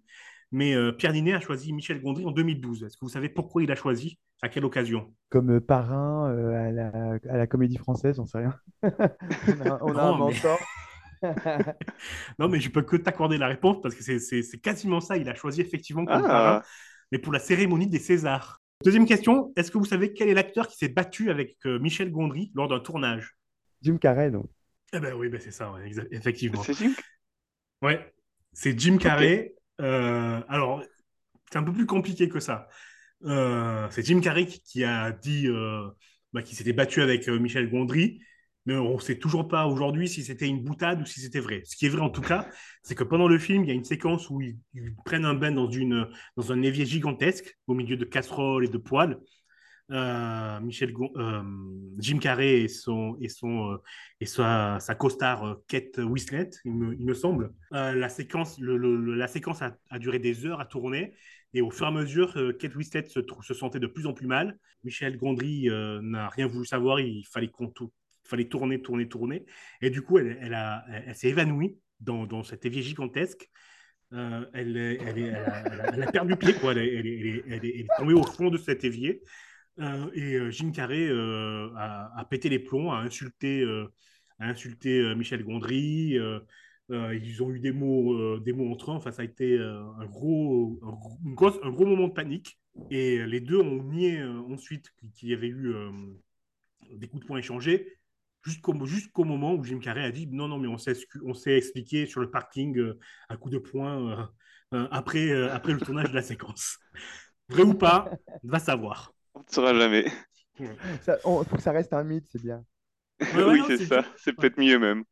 mais 0.51 0.75
euh, 0.75 0.93
Pierre 0.93 1.13
Ninet 1.13 1.35
a 1.35 1.41
choisi 1.41 1.73
Michel 1.73 2.03
Gondry 2.03 2.27
en 2.27 2.33
2012. 2.33 2.85
Est-ce 2.85 2.97
que 2.97 3.05
vous 3.05 3.11
savez 3.11 3.29
pourquoi 3.29 3.63
il 3.63 3.71
a 3.71 3.77
choisi? 3.77 4.19
À 4.43 4.49
quelle 4.49 4.65
occasion? 4.65 5.15
Comme 5.31 5.51
euh, 5.51 5.61
parrain 5.61 6.29
euh, 6.31 6.69
à, 6.69 6.73
la, 6.73 7.19
à, 7.31 7.37
la, 7.37 7.47
comédie 7.47 7.79
française, 7.79 8.17
j'en 8.17 8.27
sais 8.27 8.39
rien. 8.39 8.55
on 8.83 9.97
a, 9.97 10.03
un 10.03 10.19
mentor. 10.19 10.59
non, 12.41 12.49
mais 12.49 12.61
je 12.61 12.69
peux 12.69 12.83
que 12.83 12.97
t'accorder 12.97 13.39
la 13.39 13.47
réponse 13.47 13.81
parce 13.81 13.95
que 13.95 14.19
c'est 14.19 14.61
quasiment 14.61 15.01
ça. 15.01 15.17
Il 15.17 15.29
a 15.29 15.35
choisi 15.35 15.61
effectivement 15.61 16.05
comme 16.05 16.25
ah. 16.25 16.29
parrain, 16.29 16.63
mais 17.13 17.19
pour 17.19 17.33
la 17.33 17.39
cérémonie 17.39 17.87
des 17.87 18.01
Césars. 18.01 18.62
Deuxième 18.85 19.07
question, 19.07 19.53
est-ce 19.57 19.71
que 19.71 19.79
vous 19.79 19.85
savez 19.85 20.13
quel 20.13 20.29
est 20.29 20.35
l'acteur 20.35 20.69
qui 20.69 20.77
s'est 20.77 20.89
battu 20.89 21.31
avec 21.31 21.57
Michel 21.65 22.11
Gondry 22.11 22.51
lors 22.55 22.69
d'un 22.69 22.81
tournage? 22.81 23.37
Jim 23.83 23.99
Carrey, 23.99 24.31
donc. 24.31 24.47
Eh 24.93 25.01
ben 25.01 25.15
oui, 25.15 25.29
ben 25.29 25.41
c'est 25.41 25.51
ça, 25.51 25.75
effectivement. 26.11 26.63
C'est 26.63 26.75
Jim 26.75 26.93
Ouais, 27.83 28.15
c'est 28.53 28.79
Jim 28.79 28.99
Carrey. 28.99 29.55
Euh, 29.81 30.41
alors, 30.49 30.83
c'est 31.51 31.59
un 31.59 31.63
peu 31.63 31.73
plus 31.73 31.87
compliqué 31.87 32.29
que 32.29 32.41
ça. 32.41 32.69
Euh, 33.25 33.89
c'est 33.91 34.05
Jim 34.05 34.21
Carrey 34.21 34.47
qui 34.47 34.85
a 34.85 35.11
dit 35.11 35.49
euh, 35.49 35.89
bah, 36.33 36.43
qu'il 36.43 36.57
s'était 36.57 36.73
battu 36.73 37.03
avec 37.03 37.29
Michel 37.29 37.71
Gondry, 37.71 38.21
mais 38.67 38.77
on 38.77 38.95
ne 38.95 39.01
sait 39.01 39.19
toujours 39.19 39.49
pas 39.49 39.67
aujourd'hui 39.67 40.09
si 40.09 40.23
c'était 40.23 40.47
une 40.47 40.63
boutade 40.63 41.01
ou 41.01 41.05
si 41.05 41.21
c'était 41.21 41.41
vrai. 41.41 41.63
Ce 41.65 41.77
qui 41.77 41.87
est 41.87 41.89
vrai 41.89 42.01
en 42.01 42.11
tout 42.11 42.21
cas, 42.21 42.49
c'est 42.83 42.95
que 42.95 43.05
pendant 43.05 43.29
le 43.29 43.39
film, 43.39 43.65
il 43.65 43.69
y 43.69 43.71
a 43.71 43.75
une 43.75 43.85
séquence 43.85 44.31
où 44.31 44.41
ils, 44.41 44.57
prennent 45.05 45.25
un 45.25 45.35
bain 45.35 45.53
dans, 45.53 45.69
une, 45.69 46.09
dans 46.37 46.53
un 46.53 46.63
évier 46.63 46.87
gigantesque 46.87 47.59
au 47.67 47.75
milieu 47.75 47.97
de 47.97 48.05
casseroles 48.05 48.65
et 48.65 48.69
de 48.69 48.79
poêles. 48.79 49.19
Euh, 49.91 50.61
Michel 50.61 50.95
euh, 51.17 51.43
Jim 51.99 52.19
Carrey 52.19 52.63
et 52.63 52.69
son 52.69 53.17
et 53.21 53.29
son 53.29 53.73
euh, 53.73 53.77
et 54.21 54.27
sa, 54.27 54.79
sa 54.81 54.95
co-star 54.95 55.59
Kate 55.67 55.99
Winslet, 55.99 56.51
il 56.65 56.73
me, 56.73 57.15
semble. 57.15 57.53
la 57.73 58.09
séquence 58.09 58.59
la 58.61 59.27
séquence 59.27 59.61
a, 59.61 59.99
duré 59.99 60.19
des 60.19 60.47
heures 60.47 60.61
à 60.61 60.67
tourner 60.67 61.15
et 61.53 61.61
au 61.61 61.71
fur 61.71 61.85
et 61.85 61.89
à 61.89 61.93
mesure, 61.93 62.33
Kate 62.59 62.75
Winslet 62.75 63.07
se, 63.07 63.21
se 63.43 63.55
sentait 63.55 63.81
de 63.81 63.87
plus 63.87 64.07
en 64.07 64.15
plus 64.15 64.27
mal. 64.27 64.59
Michel 64.85 65.19
Gondry 65.19 65.69
n'a 66.01 66.29
rien 66.31 66.47
voulu 66.47 66.65
savoir, 66.65 67.01
il 67.01 67.27
fallait 67.27 67.49
qu'on 67.49 67.69
fallait 68.25 68.49
tourner, 68.49 68.81
tourner, 68.81 69.09
tourner. 69.09 69.45
Et 69.81 69.91
du 69.91 70.03
coup, 70.03 70.19
elle, 70.19 70.39
elle, 70.41 70.59
elle, 71.07 71.15
s'est 71.15 71.29
évanouie 71.29 71.79
dans, 72.01 72.27
dans 72.27 72.43
cet 72.43 72.65
évier 72.67 72.83
gigantesque. 72.83 73.51
elle, 74.13 74.77
elle, 74.77 76.03
a, 76.03 76.13
perdu 76.13 76.37
pied, 76.37 76.55
quoi. 76.55 76.73
Elle, 76.73 77.07
est 77.07 77.87
tombée 77.97 78.15
au 78.15 78.23
fond 78.23 78.51
de 78.51 78.59
cet 78.59 78.85
évier. 78.85 79.23
Euh, 79.79 80.11
et 80.15 80.35
euh, 80.35 80.51
Jim 80.51 80.71
Carrey 80.71 81.09
euh, 81.09 81.71
a, 81.77 82.27
pété 82.29 82.49
les 82.49 82.59
plombs, 82.59 82.93
a 82.93 82.99
insulté, 82.99 83.65
a 84.39 84.49
insulté 84.49 85.15
Michel 85.15 85.45
Gondry. 85.45 86.19
ils 86.89 87.43
ont 87.43 87.51
eu 87.51 87.61
des 87.61 87.73
mots, 87.73 88.39
des 88.39 88.53
mots. 88.53 88.77
Enfin, 88.87 89.13
ça 89.13 89.23
a 89.23 89.25
été 89.25 89.59
un 89.59 90.07
gros, 90.07 90.79
un 91.63 91.71
gros 91.71 91.87
moment 91.87 92.09
de 92.09 92.13
panique. 92.13 92.59
Et 92.91 93.25
les 93.27 93.41
deux 93.41 93.61
ont 93.61 93.83
nié 93.83 94.23
ensuite 94.23 94.93
qu'il 95.15 95.29
y 95.29 95.35
avait 95.35 95.49
eu 95.49 95.75
des 96.93 97.09
coups 97.09 97.23
de 97.23 97.27
poing 97.27 97.39
échangés 97.39 97.99
jusqu'au 98.43 98.87
jusqu'au 98.87 99.25
moment 99.25 99.55
où 99.55 99.65
Jim 99.65 99.79
Carrey 99.79 100.05
a 100.05 100.11
dit 100.11 100.27
non, 100.27 100.49
non, 100.49 100.59
mais 100.59 100.69
on 100.69 100.79
s'est, 100.79 100.97
on 101.25 101.35
s'est 101.35 101.57
expliqué 101.57 102.07
sur 102.07 102.21
le 102.21 102.31
parking 102.31 102.95
à 103.29 103.37
coups 103.37 103.55
de 103.55 103.59
poing 103.59 104.31
après, 104.73 105.33
après 105.51 105.73
le 105.73 105.81
tournage 105.81 106.11
de 106.11 106.15
la 106.15 106.23
séquence. 106.23 106.79
Vrai 107.49 107.63
ou 107.63 107.75
pas, 107.75 108.11
va 108.43 108.59
savoir. 108.59 109.13
On 109.35 109.41
ne 109.41 109.45
saura 109.49 109.75
jamais. 109.75 110.07
Il 110.59 110.69
faut 111.25 111.45
que 111.57 111.63
ça 111.63 111.73
reste 111.73 111.93
un 111.93 112.05
mythe, 112.05 112.27
c'est 112.31 112.43
bien. 112.43 112.65
oui, 113.21 113.63
c'est 113.67 113.87
ça. 113.87 114.05
C'est 114.17 114.33
peut-être 114.33 114.59
mieux 114.59 114.79
même. 114.79 115.05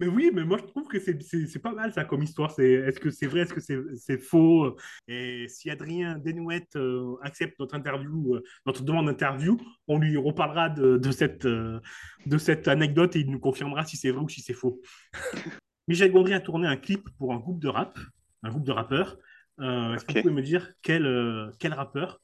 Mais 0.00 0.06
oui, 0.06 0.30
mais 0.32 0.44
moi 0.44 0.56
je 0.58 0.64
trouve 0.64 0.88
que 0.88 0.98
c'est 0.98 1.58
pas 1.58 1.72
mal 1.72 1.92
ça 1.92 2.04
comme 2.04 2.22
histoire. 2.22 2.58
Est-ce 2.58 2.98
que 2.98 3.10
c'est 3.10 3.26
vrai, 3.26 3.40
est-ce 3.40 3.52
que 3.52 3.60
c'est 3.96 4.18
faux? 4.18 4.76
Et 5.06 5.46
si 5.48 5.68
Adrien 5.70 6.18
Denouette 6.18 6.74
euh, 6.76 7.16
accepte 7.22 7.60
notre 7.60 7.74
interview, 7.74 8.34
euh, 8.34 8.42
notre 8.64 8.82
demande 8.82 9.06
d'interview, 9.06 9.58
on 9.88 9.98
lui 9.98 10.16
reparlera 10.16 10.70
de, 10.70 10.96
de 10.96 11.10
cette, 11.10 11.44
euh, 11.44 11.80
de 12.24 12.38
cette 12.38 12.66
anecdote 12.66 13.14
et 13.14 13.20
il 13.20 13.30
nous 13.30 13.40
confirmera 13.40 13.84
si 13.84 13.98
c'est 13.98 14.10
vrai 14.10 14.22
ou 14.22 14.28
si 14.30 14.40
c'est 14.40 14.54
faux. 14.54 14.80
Michel 15.86 16.12
Gondry 16.12 16.32
a 16.32 16.40
tourné 16.40 16.66
un 16.66 16.76
clip 16.78 17.06
pour 17.18 17.34
un 17.34 17.38
groupe 17.38 17.60
de 17.60 17.68
rap, 17.68 17.98
un 18.42 18.48
groupe 18.48 18.64
de 18.64 18.72
rappeurs. 18.72 19.18
Est-ce 19.58 20.06
que 20.06 20.14
vous 20.14 20.22
pouvez 20.22 20.34
me 20.34 20.42
dire 20.42 20.72
quel, 20.80 21.52
quel 21.58 21.74
rappeur 21.74 22.18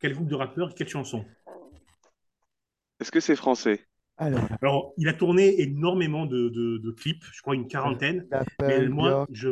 quel 0.00 0.14
groupe 0.14 0.28
de 0.28 0.34
rappeurs 0.34 0.70
et 0.70 0.74
quelle 0.74 0.88
chanson? 0.88 1.26
Est-ce 2.98 3.12
que 3.12 3.20
c'est 3.20 3.36
français? 3.36 3.86
Alors, 4.20 4.40
Alors, 4.60 4.92
il 4.98 5.08
a 5.08 5.14
tourné 5.14 5.60
énormément 5.62 6.26
de, 6.26 6.48
de- 6.50 6.78
de 6.78 6.90
clips, 6.90 7.24
je 7.32 7.40
crois 7.42 7.54
une 7.54 7.66
quarantaine. 7.68 8.26
Mais 8.60 8.86
moi, 8.88 9.26
je, 9.32 9.48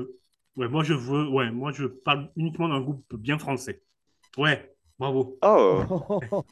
ouais, 0.56 0.68
moi, 0.68 0.84
je 0.84 0.92
veux, 0.94 1.26
ouais, 1.28 1.50
moi, 1.50 1.72
je 1.72 1.86
parle 1.86 2.30
uniquement 2.36 2.68
d'un 2.68 2.80
groupe 2.80 3.16
bien 3.16 3.38
français. 3.38 3.82
Ouais, 4.36 4.74
bravo. 4.98 5.38
Oh, 5.42 5.82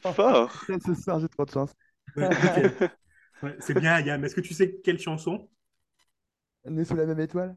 fort 0.13 0.51
Ce 0.85 0.95
soir, 0.95 1.19
j'ai 1.19 1.29
trop 1.29 1.45
de 1.45 1.51
chance. 1.51 1.73
Ouais, 2.15 2.27
nickel. 2.29 2.71
Ouais, 3.43 3.55
c'est 3.59 3.79
bien, 3.79 3.93
Ayam. 3.93 4.23
Est-ce 4.25 4.35
que 4.35 4.41
tu 4.41 4.53
sais 4.55 4.79
quelle 4.83 4.99
chanson? 4.99 5.47
Né 6.65 6.83
sous 6.83 6.95
la 6.95 7.05
même 7.05 7.19
étoile? 7.19 7.55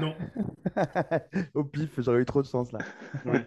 Non. 0.00 0.14
Au 1.54 1.64
pif, 1.64 1.90
j'aurais 2.00 2.20
eu 2.20 2.24
trop 2.24 2.42
de 2.42 2.46
chance 2.46 2.70
là. 2.72 2.78
Ouais. 3.26 3.44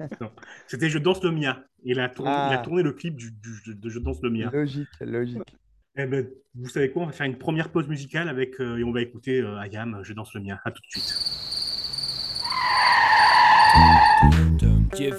C'était 0.67 0.89
Je 0.89 0.99
danse 0.99 1.23
le 1.23 1.31
Mia. 1.31 1.63
Il 1.83 1.99
a 1.99 2.09
tourné, 2.09 2.31
il 2.31 2.53
a 2.53 2.59
Ah. 2.59 2.61
tourné 2.63 2.83
le 2.83 2.91
clip 2.91 3.15
du, 3.15 3.31
du- 3.31 3.75
de 3.75 3.89
Je 3.89 3.99
danse 3.99 4.21
le 4.21 4.29
Mia. 4.29 4.51
Logique, 4.51 4.89
logique. 5.01 5.55
Eh 5.95 6.05
ben, 6.07 6.27
vous 6.55 6.69
savez 6.69 6.89
quoi? 6.89 7.03
On 7.03 7.05
va 7.05 7.11
faire 7.11 7.27
une 7.27 7.37
première 7.37 7.69
pause 7.69 7.87
musicale 7.87 8.27
avec, 8.27 8.59
euh, 8.59 8.77
et 8.77 8.83
on 8.83 8.91
va 8.91 9.01
écouter 9.01 9.41
euh, 9.41 9.59
Ayam, 9.59 9.99
Je 10.01 10.13
danse 10.13 10.33
le 10.33 10.41
Mia. 10.41 10.59
À 10.65 10.71
tout 10.71 10.81
de 10.81 10.87
suite. 10.87 11.15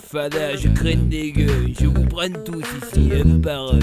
Fada, 0.00 0.56
je 0.56 0.68
craigne 0.68 1.08
des 1.08 1.32
gueux, 1.32 1.68
je 1.78 1.86
vous 1.86 2.06
prenne 2.06 2.42
tous 2.44 2.64
ici, 2.82 3.10
un 3.12 3.40
par. 3.40 3.74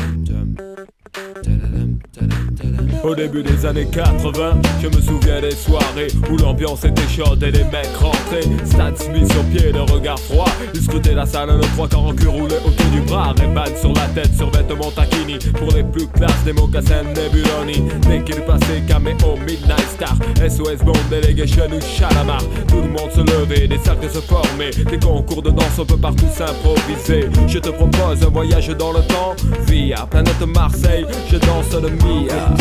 Au 3.03 3.15
début 3.15 3.43
des 3.43 3.65
années 3.65 3.87
80, 3.87 4.61
je 4.81 4.87
me 4.87 5.01
souviens 5.01 5.41
des 5.41 5.51
soirées 5.51 6.07
où 6.29 6.37
l'ambiance 6.37 6.83
était 6.83 7.07
chaude 7.07 7.41
et 7.41 7.51
les 7.51 7.63
mecs 7.65 7.95
rentraient. 7.99 8.47
Stan 8.65 8.91
Smith 8.95 9.31
sur 9.31 9.43
pied, 9.45 9.71
le 9.71 9.81
regard 9.81 10.19
froid. 10.19 10.49
Ils 10.73 10.81
scrutaient 10.81 11.13
la 11.13 11.25
salle, 11.25 11.49
le 11.49 11.61
trois 11.73 11.87
quarts 11.87 12.05
en 12.05 12.13
cul 12.13 12.27
roulé 12.27 12.55
autour 12.65 12.85
du 12.91 13.01
bras. 13.01 13.33
Ray-Ban 13.37 13.75
sur 13.79 13.93
la 13.93 14.07
tête, 14.07 14.33
sur 14.35 14.51
vêtements 14.51 14.91
taquini. 14.91 15.39
Pour 15.57 15.71
les 15.75 15.83
plus 15.83 16.07
classes, 16.07 16.43
des 16.45 16.53
mocassins 16.53 17.03
Nebuloni. 17.03 17.83
Dès 18.07 18.23
qu'il 18.23 18.41
passait, 18.43 18.81
caméo, 18.87 19.35
Midnight 19.47 19.87
Star. 19.95 20.15
SOS 20.37 20.83
Bond, 20.83 20.93
Delegation 21.09 21.65
ou 21.65 21.81
Chalamar. 21.81 22.43
Tout 22.67 22.81
le 22.81 22.89
monde 22.89 23.11
se 23.13 23.21
levait, 23.21 23.67
des 23.67 23.79
cercles 23.79 24.09
se 24.09 24.19
formaient. 24.19 24.71
Des 24.71 24.99
concours 24.99 25.41
de 25.41 25.49
danse, 25.49 25.79
on 25.79 25.85
peut 25.85 25.97
partout 25.97 26.27
s'improviser. 26.31 27.29
Je 27.47 27.59
te 27.59 27.69
propose 27.69 28.23
un 28.23 28.29
voyage 28.29 28.69
dans 28.69 28.91
le 28.91 29.01
temps. 29.01 29.35
Via 29.67 30.05
planète 30.05 30.41
Marseille, 30.45 31.05
je 31.31 31.37
danse 31.37 31.73
le 31.73 31.89
Mia. 31.89 32.60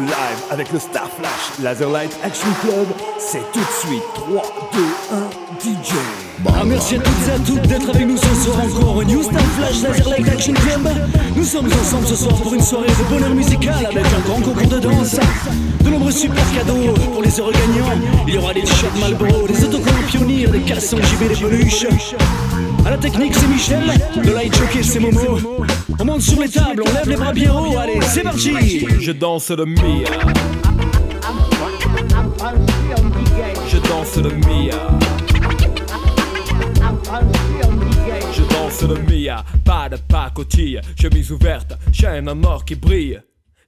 live 0.00 0.40
avec 0.50 0.72
le 0.72 0.78
Star 0.78 1.08
Flash 1.08 1.62
Laserlight 1.62 2.16
Action 2.22 2.48
Club. 2.60 2.86
C'est 3.18 3.42
tout 3.52 3.60
de 3.60 3.88
suite 3.88 4.02
3, 4.14 4.42
2, 4.72 4.80
1, 5.12 5.60
DJ. 5.60 5.94
Merci 6.66 6.96
à 6.96 6.98
toutes 6.98 7.28
et 7.28 7.30
à 7.30 7.38
toutes 7.38 7.68
d'être 7.68 7.90
avec 7.90 8.06
nous 8.06 8.16
ce 8.16 8.34
soir 8.44 8.58
encore 8.64 9.04
New 9.04 9.22
Star 9.22 9.40
Flash 9.40 9.82
Laser 9.82 10.08
Light 10.10 10.28
Action 10.28 10.54
Club. 10.54 10.88
Nous 11.34 11.44
sommes 11.44 11.66
ensemble 11.66 12.06
ce 12.06 12.16
soir 12.16 12.36
pour 12.36 12.54
une 12.54 12.62
soirée 12.62 12.88
de 12.88 13.08
bonheur 13.08 13.34
musical 13.34 13.86
avec 13.86 14.04
un 14.06 14.20
grand 14.20 14.40
concours 14.40 14.68
de 14.68 14.78
danse, 14.78 15.16
de 15.80 15.90
nombreux 15.90 16.12
super 16.12 16.44
cadeaux 16.54 16.92
pour 17.12 17.22
les 17.22 17.40
heureux 17.40 17.52
gagnants. 17.52 18.00
Il 18.26 18.34
y 18.34 18.38
aura 18.38 18.52
des 18.52 18.62
t-shirts 18.62 18.98
Marlboro, 19.00 19.46
des 19.46 19.64
autocollants 19.64 20.06
pionniers, 20.08 20.46
des 20.46 20.60
caleçons 20.60 20.98
JB, 20.98 21.28
des 21.28 21.36
peluches. 21.36 21.86
À 22.84 22.90
la 22.90 22.98
technique, 22.98 23.34
c'est 23.34 23.48
Michel. 23.48 23.82
Le 24.16 24.32
light 24.32 24.54
jockey, 24.54 24.82
c'est 24.82 25.00
Momo. 25.00 25.38
On 25.98 26.04
monte 26.04 26.22
sur 26.22 26.40
les 26.40 26.48
tables, 26.48 26.82
on 26.86 26.92
lève 26.92 27.08
les 27.08 27.16
bras 27.16 27.32
bien 27.32 27.54
haut. 27.54 27.78
Allez, 27.78 28.00
c'est 28.02 28.22
parti. 28.22 28.86
Je 29.00 29.12
danse 29.12 29.50
le 29.50 29.64
Mia 29.64 30.10
Je 33.68 33.78
danse 33.88 34.16
le 34.16 34.30
Mia 34.30 34.88
Je 38.32 38.42
danse 38.42 38.82
le 38.82 38.96
Mia 39.02 39.44
Pas 39.64 39.88
de 39.88 39.96
pacotille 39.96 40.80
Chemise 41.00 41.30
ouverte 41.32 41.74
Chaîne 41.92 42.28
en 42.28 42.42
or 42.44 42.64
qui 42.64 42.74
brille 42.74 43.20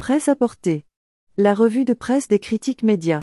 Presse 0.00 0.28
à 0.28 0.36
porter. 0.36 0.84
La 1.38 1.54
revue 1.54 1.84
de 1.86 1.94
presse 1.94 2.28
des 2.28 2.38
critiques 2.38 2.82
médias. 2.82 3.20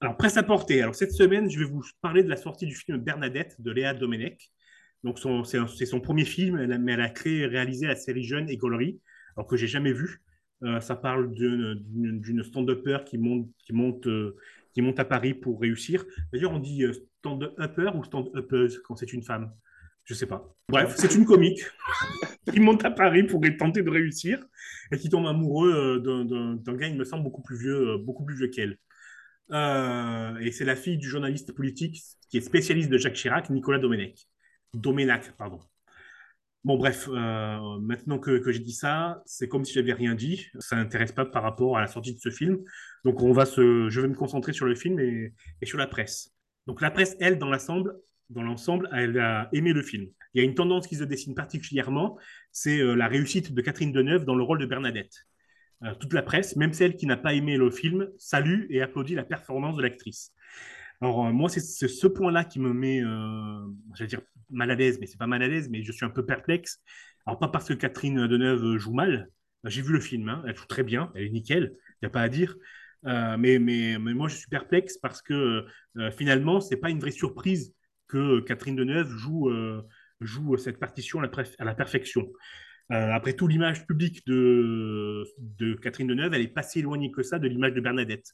Alors, 0.00 0.16
presse 0.18 0.36
à 0.36 0.42
porter. 0.42 0.82
Alors, 0.82 0.94
cette 0.94 1.12
semaine, 1.12 1.50
je 1.50 1.58
vais 1.58 1.64
vous 1.64 1.82
parler 2.02 2.22
de 2.22 2.28
la 2.28 2.36
sortie 2.36 2.66
du 2.66 2.74
film 2.74 2.98
Bernadette 2.98 3.56
de 3.60 3.70
Léa 3.70 3.94
Domenech. 3.94 4.50
Donc, 5.04 5.20
c'est 5.44 5.86
son 5.86 6.00
premier 6.00 6.24
film, 6.24 6.66
mais 6.78 6.92
elle 6.94 7.00
a 7.02 7.10
créé 7.10 7.40
et 7.40 7.46
réalisé 7.46 7.86
la 7.86 7.94
série 7.94 8.24
Jeune 8.24 8.48
et 8.48 8.56
Gaulerie, 8.56 9.00
alors 9.36 9.46
que 9.46 9.56
j'ai 9.56 9.66
jamais 9.66 9.92
vu. 9.92 10.22
Euh, 10.62 10.80
ça 10.80 10.96
parle 10.96 11.32
d'une 11.34 12.42
stand-upper 12.42 12.98
qui 13.04 13.18
monte, 13.18 13.48
qui, 13.58 13.74
monte, 13.74 14.06
euh, 14.06 14.34
qui 14.72 14.80
monte 14.80 14.98
à 14.98 15.04
Paris 15.04 15.34
pour 15.34 15.60
réussir. 15.60 16.04
D'ailleurs, 16.32 16.52
on 16.52 16.58
dit 16.58 16.84
euh, 16.84 16.92
stand-upper 17.18 17.90
ou 17.94 18.02
stand-uppeuse 18.02 18.80
quand 18.82 18.96
c'est 18.96 19.12
une 19.12 19.22
femme? 19.22 19.52
Je 20.04 20.14
sais 20.14 20.26
pas. 20.26 20.54
Bref, 20.70 20.94
c'est 20.96 21.14
une 21.14 21.26
comique 21.26 21.60
qui 22.52 22.60
monte 22.60 22.84
à 22.84 22.90
Paris 22.90 23.24
pour 23.24 23.42
tenter 23.58 23.82
de 23.82 23.90
réussir 23.90 24.38
et 24.90 24.96
qui 24.96 25.10
tombe 25.10 25.26
amoureux 25.26 26.00
d'un- 26.00 26.74
gars, 26.76 26.88
il 26.88 26.96
me 26.96 27.04
semble, 27.04 27.24
beaucoup 27.24 27.42
plus 27.42 27.58
vieux, 27.58 27.98
vieux 28.30 28.48
qu'elle. 28.48 28.78
Et 29.50 30.52
c'est 30.52 30.64
la 30.64 30.76
fille 30.76 30.98
du 30.98 31.08
journaliste 31.08 31.52
politique 31.52 32.02
qui 32.28 32.36
est 32.38 32.42
spécialiste 32.42 32.90
de 32.90 32.98
Jacques 32.98 33.14
Chirac, 33.14 33.48
Nicolas 33.48 33.78
Domenech. 33.78 34.28
Domenac, 34.74 35.32
pardon. 35.36 35.60
Bon, 36.64 36.78
bref, 36.78 37.10
euh, 37.12 37.78
maintenant 37.80 38.18
que, 38.18 38.38
que 38.38 38.50
j'ai 38.50 38.60
dit 38.60 38.72
ça, 38.72 39.22
c'est 39.26 39.48
comme 39.48 39.66
si 39.66 39.74
j'avais 39.74 39.92
rien 39.92 40.14
dit. 40.14 40.46
Ça 40.60 40.76
n'intéresse 40.76 41.12
pas 41.12 41.26
par 41.26 41.42
rapport 41.42 41.76
à 41.76 41.82
la 41.82 41.86
sortie 41.86 42.14
de 42.14 42.18
ce 42.18 42.30
film. 42.30 42.58
Donc, 43.04 43.20
on 43.20 43.32
va 43.32 43.44
se, 43.44 43.90
je 43.90 44.00
vais 44.00 44.08
me 44.08 44.14
concentrer 44.14 44.54
sur 44.54 44.64
le 44.64 44.74
film 44.74 44.98
et, 44.98 45.34
et 45.60 45.66
sur 45.66 45.76
la 45.76 45.86
presse. 45.86 46.32
Donc, 46.66 46.80
la 46.80 46.90
presse, 46.90 47.16
elle, 47.20 47.38
dans 47.38 47.50
l'ensemble, 47.50 47.94
dans 48.30 48.42
l'ensemble, 48.42 48.88
elle 48.92 49.18
a 49.18 49.50
aimé 49.52 49.74
le 49.74 49.82
film. 49.82 50.08
Il 50.32 50.38
y 50.38 50.40
a 50.40 50.48
une 50.48 50.54
tendance 50.54 50.86
qui 50.86 50.96
se 50.96 51.04
dessine 51.04 51.34
particulièrement, 51.34 52.18
c'est 52.50 52.80
euh, 52.80 52.94
la 52.94 53.08
réussite 53.08 53.52
de 53.52 53.60
Catherine 53.60 53.92
Deneuve 53.92 54.24
dans 54.24 54.34
le 54.34 54.42
rôle 54.42 54.58
de 54.58 54.66
Bernadette. 54.66 55.26
Euh, 55.82 55.94
toute 55.96 56.14
la 56.14 56.22
presse, 56.22 56.56
même 56.56 56.72
celle 56.72 56.96
qui 56.96 57.04
n'a 57.04 57.18
pas 57.18 57.34
aimé 57.34 57.58
le 57.58 57.70
film, 57.70 58.08
salue 58.16 58.64
et 58.70 58.80
applaudit 58.80 59.14
la 59.14 59.24
performance 59.24 59.76
de 59.76 59.82
l'actrice. 59.82 60.32
Alors, 61.02 61.30
moi, 61.30 61.50
c'est 61.50 61.60
ce 61.60 62.06
point-là 62.06 62.44
qui 62.44 62.58
me 62.58 62.72
met, 62.72 63.02
j'allais 63.94 64.08
dire 64.08 64.22
mal 64.54 64.70
à 64.70 64.74
l'aise, 64.74 64.98
mais 65.00 65.06
c'est 65.06 65.18
pas 65.18 65.26
mal 65.26 65.42
à 65.42 65.48
l'aise, 65.48 65.68
mais 65.68 65.82
je 65.82 65.92
suis 65.92 66.04
un 66.04 66.10
peu 66.10 66.24
perplexe. 66.24 66.80
Alors, 67.26 67.38
pas 67.38 67.48
parce 67.48 67.68
que 67.68 67.74
Catherine 67.74 68.26
Deneuve 68.26 68.76
joue 68.76 68.92
mal, 68.92 69.28
j'ai 69.64 69.82
vu 69.82 69.92
le 69.92 70.00
film, 70.00 70.28
hein, 70.28 70.42
elle 70.46 70.56
joue 70.56 70.66
très 70.66 70.82
bien, 70.82 71.10
elle 71.14 71.24
est 71.24 71.30
nickel, 71.30 71.72
il 71.74 72.04
n'y 72.04 72.06
a 72.06 72.10
pas 72.10 72.22
à 72.22 72.28
dire. 72.28 72.56
Euh, 73.06 73.36
mais, 73.38 73.58
mais, 73.58 73.98
mais 73.98 74.14
moi, 74.14 74.28
je 74.28 74.36
suis 74.36 74.48
perplexe 74.48 74.98
parce 74.98 75.20
que 75.22 75.66
euh, 75.98 76.10
finalement, 76.10 76.60
c'est 76.60 76.76
pas 76.76 76.90
une 76.90 77.00
vraie 77.00 77.10
surprise 77.10 77.74
que 78.08 78.40
Catherine 78.40 78.76
Deneuve 78.76 79.10
joue, 79.10 79.50
euh, 79.50 79.82
joue 80.20 80.56
cette 80.56 80.78
partition 80.78 81.20
à 81.20 81.64
la, 81.64 81.74
perfection. 81.74 82.30
Après 82.90 83.32
tout, 83.32 83.48
l'image 83.48 83.86
publique 83.86 84.26
de, 84.26 85.24
de 85.38 85.74
Catherine 85.74 86.06
Deneuve, 86.06 86.34
elle 86.34 86.42
est 86.42 86.48
pas 86.48 86.62
si 86.62 86.80
éloignée 86.80 87.10
que 87.10 87.22
ça 87.22 87.38
de 87.38 87.48
l'image 87.48 87.72
de 87.72 87.80
Bernadette. 87.80 88.32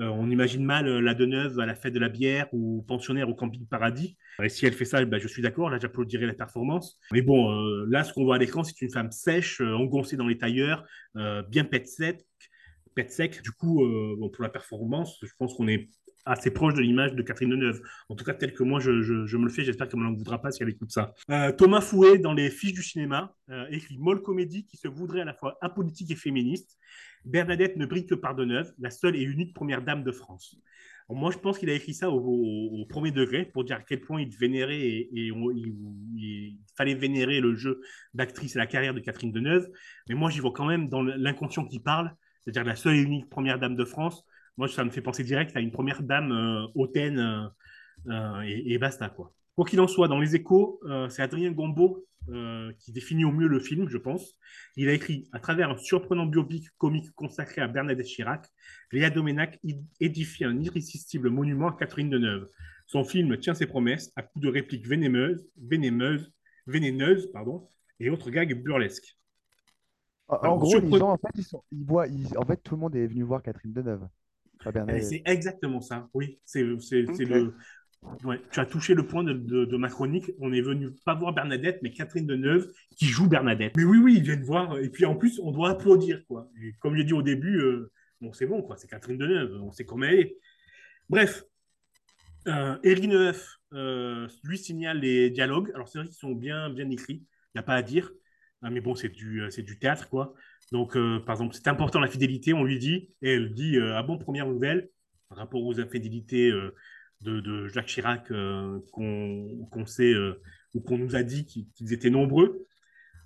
Euh, 0.00 0.08
on 0.08 0.28
imagine 0.28 0.64
mal 0.64 0.88
euh, 0.88 1.00
la 1.00 1.14
Deneuve 1.14 1.60
à 1.60 1.66
la 1.66 1.74
fête 1.74 1.94
de 1.94 2.00
la 2.00 2.08
bière 2.08 2.48
ou 2.52 2.82
pensionnaire 2.82 3.28
au 3.28 3.34
camping 3.34 3.64
paradis. 3.66 4.16
Et 4.42 4.48
si 4.48 4.66
elle 4.66 4.72
fait 4.72 4.84
ça, 4.84 5.04
ben, 5.04 5.20
je 5.20 5.28
suis 5.28 5.42
d'accord, 5.42 5.70
là 5.70 5.78
j'applaudirais 5.78 6.26
la 6.26 6.34
performance. 6.34 6.98
Mais 7.12 7.22
bon, 7.22 7.52
euh, 7.52 7.86
là 7.88 8.02
ce 8.02 8.12
qu'on 8.12 8.24
voit 8.24 8.36
à 8.36 8.38
l'écran, 8.38 8.64
c'est 8.64 8.80
une 8.82 8.90
femme 8.90 9.12
sèche, 9.12 9.60
engoncée 9.60 10.16
dans 10.16 10.26
les 10.26 10.38
tailleurs, 10.38 10.84
bien 11.48 11.64
pète 11.64 11.88
sec, 11.88 12.26
sec. 13.08 13.42
Du 13.42 13.52
coup, 13.52 13.84
pour 14.32 14.42
la 14.42 14.48
performance, 14.48 15.18
je 15.22 15.32
pense 15.38 15.54
qu'on 15.54 15.68
est 15.68 15.88
assez 16.26 16.50
proche 16.50 16.74
de 16.74 16.80
l'image 16.80 17.14
de 17.14 17.22
Catherine 17.22 17.50
Deneuve. 17.50 17.80
En 18.08 18.16
tout 18.16 18.24
cas, 18.24 18.34
tel 18.34 18.54
que 18.54 18.62
moi 18.62 18.80
je, 18.80 18.90
me 18.90 19.44
le 19.44 19.50
fais, 19.50 19.62
j'espère 19.62 19.88
qu'elle 19.88 20.00
ne 20.00 20.04
m'en 20.06 20.14
voudra 20.14 20.40
pas 20.40 20.50
si 20.50 20.62
elle 20.62 20.70
écoute 20.70 20.90
ça. 20.90 21.12
Thomas 21.58 21.80
Fouet, 21.80 22.18
dans 22.18 22.34
les 22.34 22.50
fiches 22.50 22.72
du 22.72 22.82
cinéma, 22.82 23.34
écrit 23.70 23.98
Molle 23.98 24.22
comédie 24.22 24.66
qui 24.66 24.76
se 24.76 24.88
voudrait 24.88 25.20
à 25.20 25.24
la 25.24 25.34
fois 25.34 25.56
apolitique 25.60 26.10
et 26.10 26.16
féministe. 26.16 26.78
Bernadette 27.24 27.76
ne 27.76 27.86
brille 27.86 28.06
que 28.06 28.14
par 28.14 28.34
Deneuve, 28.34 28.72
la 28.78 28.90
seule 28.90 29.16
et 29.16 29.22
unique 29.22 29.54
première 29.54 29.82
dame 29.82 30.04
de 30.04 30.12
France. 30.12 30.56
Moi, 31.10 31.30
je 31.30 31.38
pense 31.38 31.58
qu'il 31.58 31.68
a 31.68 31.74
écrit 31.74 31.92
ça 31.92 32.10
au, 32.10 32.86
premier 32.88 33.10
degré 33.10 33.44
pour 33.44 33.64
dire 33.64 33.76
à 33.76 33.80
quel 33.80 34.00
point 34.00 34.22
il 34.22 34.34
vénérait 34.36 34.80
et, 34.80 35.10
et 35.12 35.32
il, 36.16 36.56
fallait 36.76 36.94
vénérer 36.94 37.40
le 37.40 37.54
jeu 37.54 37.80
d'actrice 38.14 38.56
et 38.56 38.58
la 38.58 38.66
carrière 38.66 38.94
de 38.94 39.00
Catherine 39.00 39.30
Deneuve. 39.30 39.68
Mais 40.08 40.14
moi, 40.14 40.30
j'y 40.30 40.40
vois 40.40 40.52
quand 40.52 40.64
même 40.64 40.88
dans 40.88 41.02
l'inconscient 41.02 41.66
qui 41.66 41.78
parle, 41.78 42.14
c'est-à-dire 42.40 42.64
la 42.64 42.74
seule 42.74 42.96
et 42.96 43.00
unique 43.00 43.28
première 43.28 43.58
dame 43.58 43.76
de 43.76 43.84
France. 43.84 44.24
Moi, 44.56 44.68
ça 44.68 44.84
me 44.84 44.90
fait 44.90 45.02
penser 45.02 45.24
direct 45.24 45.54
à 45.56 45.60
une 45.60 45.70
première 45.72 46.02
dame 46.02 46.32
euh, 46.32 46.66
hautaine 46.74 47.18
euh, 47.18 47.48
euh, 48.08 48.40
et, 48.46 48.78
basta, 48.78 49.08
quoi. 49.08 49.32
Quoi 49.56 49.66
qu'il 49.66 49.80
en 49.80 49.86
soit, 49.86 50.08
dans 50.08 50.18
les 50.18 50.34
échos, 50.34 50.80
c'est 51.08 51.22
Adrien 51.22 51.52
Gombeau 51.52 52.04
euh, 52.30 52.72
qui 52.78 52.92
définit 52.92 53.24
au 53.24 53.32
mieux 53.32 53.48
le 53.48 53.60
film, 53.60 53.88
je 53.88 53.98
pense. 53.98 54.34
Il 54.76 54.88
a 54.88 54.92
écrit, 54.92 55.28
à 55.32 55.40
travers 55.40 55.70
un 55.70 55.76
surprenant 55.76 56.26
biopic 56.26 56.68
comique 56.78 57.10
consacré 57.14 57.60
à 57.60 57.68
Bernadette 57.68 58.06
Chirac, 58.06 58.48
Léa 58.92 59.10
Doménac 59.10 59.60
édifie 60.00 60.44
un 60.44 60.58
irrésistible 60.60 61.30
monument 61.30 61.68
à 61.68 61.76
Catherine 61.76 62.10
Deneuve. 62.10 62.48
Son 62.86 63.04
film 63.04 63.38
tient 63.38 63.54
ses 63.54 63.66
promesses 63.66 64.12
à 64.16 64.22
coups 64.22 64.42
de 64.44 64.50
répliques 64.50 64.86
vénémeuses, 64.86 65.46
vénémeuses, 65.60 66.32
vénéneuses 66.66 67.30
pardon, 67.32 67.68
et 68.00 68.10
autres 68.10 68.30
gags 68.30 68.54
burlesques. 68.62 69.18
En, 70.28 70.56
gros, 70.56 70.70
surpre- 70.70 70.90
les 70.92 70.98
gens, 70.98 71.10
en 71.12 71.18
fait, 71.18 71.28
ils 71.36 71.44
sont, 71.44 71.62
ils 71.70 71.84
voient, 71.84 72.06
ils- 72.06 72.38
en 72.38 72.44
fait, 72.46 72.56
tout 72.62 72.74
le 72.74 72.80
monde 72.80 72.96
est 72.96 73.06
venu 73.06 73.22
voir 73.22 73.42
Catherine 73.42 73.72
Deneuve. 73.72 74.08
Eh. 74.88 75.02
C'est 75.02 75.22
exactement 75.26 75.80
ça, 75.82 76.08
oui. 76.14 76.40
C'est 76.44 76.62
le. 76.62 77.54
Ouais, 78.24 78.40
tu 78.50 78.60
as 78.60 78.66
touché 78.66 78.94
le 78.94 79.06
point 79.06 79.24
de, 79.24 79.32
de- 79.32 79.76
ma 79.76 79.88
chronique. 79.88 80.30
On 80.40 80.52
est 80.52 80.60
venu 80.60 80.90
pas 81.04 81.14
voir 81.14 81.32
Bernadette, 81.32 81.80
mais 81.82 81.90
Catherine 81.90 82.26
Deneuve 82.26 82.70
qui 82.96 83.06
joue 83.06 83.28
Bernadette. 83.28 83.76
Mais 83.76 83.84
oui, 83.84 83.98
oui, 83.98 84.14
ils 84.16 84.22
viennent 84.22 84.44
voir. 84.44 84.78
Et 84.78 84.88
puis 84.88 85.04
en 85.04 85.14
plus, 85.16 85.40
on 85.42 85.50
doit 85.52 85.70
applaudir, 85.70 86.24
quoi. 86.26 86.48
Et 86.62 86.72
comme 86.80 86.96
j'ai 86.96 87.04
dit 87.04 87.12
au 87.12 87.22
début, 87.22 87.58
euh, 87.60 87.90
bon, 88.20 88.32
c'est 88.32 88.46
bon, 88.46 88.62
quoi. 88.62 88.76
C'est 88.76 88.88
Catherine 88.88 89.18
Deneuve. 89.18 89.60
On 89.62 89.72
sait 89.72 89.84
comment 89.84 90.06
elle 90.06 90.20
est. 90.20 90.36
Bref, 91.08 91.44
euh, 92.48 92.76
Éric 92.82 93.08
Neuf, 93.08 93.56
euh, 93.72 94.28
lui 94.44 94.58
signale 94.58 95.00
les 95.00 95.30
dialogues. 95.30 95.70
Alors 95.74 95.88
c'est 95.88 95.98
vrai 95.98 96.06
qu'ils 96.06 96.16
sont 96.16 96.32
bien, 96.32 96.70
bien 96.70 96.88
écrits. 96.90 97.22
Il 97.54 97.58
n'y 97.58 97.60
a 97.60 97.64
pas 97.64 97.74
à 97.74 97.82
dire. 97.82 98.10
Ah, 98.62 98.70
mais 98.70 98.80
bon, 98.80 98.94
c'est 98.94 99.10
du, 99.10 99.42
euh, 99.42 99.50
c'est 99.50 99.62
du 99.62 99.78
théâtre, 99.78 100.08
quoi. 100.08 100.34
Donc, 100.72 100.94
par 101.26 101.34
exemple, 101.34 101.54
c'est 101.54 101.68
important 101.68 102.00
la 102.00 102.08
fidélité, 102.08 102.54
on 102.54 102.64
lui 102.64 102.78
dit, 102.78 103.10
et 103.20 103.34
elle 103.34 103.52
dit 103.52 103.76
Ah 103.78 104.02
bon, 104.02 104.16
première 104.16 104.46
nouvelle, 104.46 104.88
par 105.28 105.36
rapport 105.36 105.62
aux 105.62 105.78
infidélités 105.78 106.50
de, 107.20 107.68
Jacques 107.68 107.86
Chirac 107.86 108.30
euh, 108.30 108.80
qu'on 108.92 109.86
sait 109.86 110.12
euh, 110.12 110.40
ou 110.74 110.80
qu'on 110.80 110.98
nous 110.98 111.16
a 111.16 111.22
dit 111.22 111.46
qu'ils 111.46 111.92
étaient 111.92 112.10
nombreux. 112.10 112.66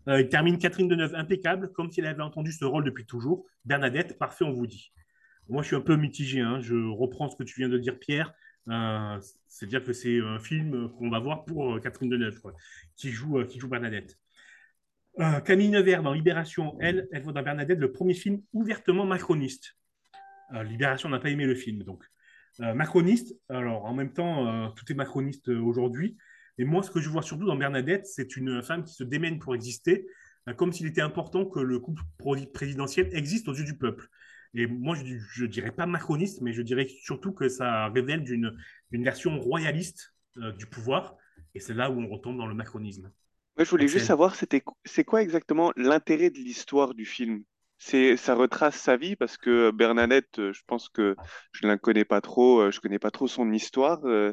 Euh, 0.08 0.20
il 0.20 0.28
termine 0.28 0.58
Catherine 0.58 0.88
Deneuve 0.88 1.14
impeccable, 1.14 1.72
comme 1.72 1.90
si 1.90 2.00
elle 2.00 2.06
avait 2.06 2.22
entendu 2.22 2.52
ce 2.52 2.64
rôle 2.64 2.84
depuis 2.84 3.04
toujours. 3.04 3.44
Bernadette, 3.64 4.18
parfait, 4.18 4.44
on 4.44 4.52
vous 4.52 4.66
dit. 4.66 4.92
Moi, 5.48 5.62
je 5.62 5.68
suis 5.68 5.76
un 5.76 5.80
peu 5.80 5.96
mitigé. 5.96 6.40
hein. 6.40 6.60
Je 6.60 6.74
reprends 6.74 7.28
ce 7.28 7.36
que 7.36 7.42
tu 7.42 7.60
viens 7.60 7.68
de 7.68 7.78
dire, 7.78 7.98
Pierre. 7.98 8.32
C'est-à-dire 9.48 9.82
que 9.82 9.94
c'est 9.94 10.20
un 10.20 10.38
film 10.38 10.90
qu'on 10.98 11.08
va 11.08 11.18
voir 11.20 11.46
pour 11.46 11.80
Catherine 11.80 12.10
Deneuve, 12.10 12.38
qui, 12.96 13.10
joue, 13.10 13.42
qui 13.46 13.58
joue 13.58 13.68
Bernadette. 13.68 14.18
Camille 15.46 15.70
Nevers, 15.70 16.02
dans 16.02 16.12
Libération, 16.12 16.76
elle, 16.80 17.08
elle 17.10 17.22
voit 17.22 17.32
dans 17.32 17.42
Bernadette 17.42 17.78
le 17.78 17.90
premier 17.90 18.12
film 18.12 18.42
ouvertement 18.52 19.06
macroniste. 19.06 19.74
Libération 20.64 21.08
n'a 21.08 21.18
pas 21.18 21.30
aimé 21.30 21.46
le 21.46 21.54
film, 21.54 21.82
donc. 21.82 22.04
Euh, 22.60 22.74
macroniste, 22.74 23.36
alors 23.48 23.84
en 23.84 23.94
même 23.94 24.12
temps, 24.12 24.46
euh, 24.46 24.68
tout 24.70 24.90
est 24.90 24.94
macroniste 24.94 25.48
euh, 25.48 25.60
aujourd'hui. 25.60 26.16
Et 26.58 26.64
moi, 26.64 26.82
ce 26.82 26.90
que 26.90 27.00
je 27.00 27.08
vois 27.08 27.22
surtout 27.22 27.46
dans 27.46 27.56
Bernadette, 27.56 28.06
c'est 28.06 28.36
une 28.36 28.62
femme 28.62 28.82
qui 28.84 28.94
se 28.94 29.04
démène 29.04 29.38
pour 29.38 29.54
exister, 29.54 30.08
comme 30.56 30.72
s'il 30.72 30.86
était 30.86 31.02
important 31.02 31.44
que 31.44 31.60
le 31.60 31.78
couple 31.78 32.02
présidentiel 32.52 33.08
existe 33.12 33.48
aux 33.48 33.54
yeux 33.54 33.64
du 33.64 33.76
peuple. 33.76 34.08
Et 34.54 34.66
moi, 34.66 34.96
je 34.96 35.44
ne 35.44 35.48
dirais 35.48 35.70
pas 35.70 35.86
macroniste, 35.86 36.40
mais 36.40 36.52
je 36.52 36.62
dirais 36.62 36.88
surtout 37.02 37.32
que 37.32 37.48
ça 37.48 37.88
révèle 37.88 38.24
d'une 38.24 38.54
version 38.90 39.38
royaliste 39.38 40.14
euh, 40.38 40.52
du 40.52 40.66
pouvoir. 40.66 41.16
Et 41.54 41.60
c'est 41.60 41.74
là 41.74 41.90
où 41.90 42.00
on 42.00 42.08
retombe 42.08 42.38
dans 42.38 42.46
le 42.46 42.54
macronisme. 42.54 43.10
Moi, 43.56 43.64
je 43.64 43.70
voulais 43.70 43.88
juste 43.88 44.06
savoir, 44.06 44.34
c'est 44.36 45.04
quoi 45.04 45.22
exactement 45.22 45.72
l'intérêt 45.76 46.30
de 46.30 46.38
l'histoire 46.38 46.94
du 46.94 47.04
film? 47.04 47.42
C'est, 47.78 48.16
ça 48.16 48.34
retrace 48.34 48.76
sa 48.76 48.96
vie 48.96 49.16
parce 49.16 49.36
que 49.36 49.70
Bernadette, 49.70 50.38
euh, 50.38 50.52
je 50.52 50.62
pense 50.66 50.88
que 50.88 51.14
je 51.52 51.64
ne 51.64 51.70
la 51.70 51.78
connais 51.78 52.04
pas 52.04 52.20
trop, 52.20 52.60
euh, 52.60 52.70
je 52.70 52.80
connais 52.80 52.98
pas 52.98 53.10
trop 53.10 53.28
son 53.28 53.52
histoire. 53.52 54.04
euh. 54.04 54.32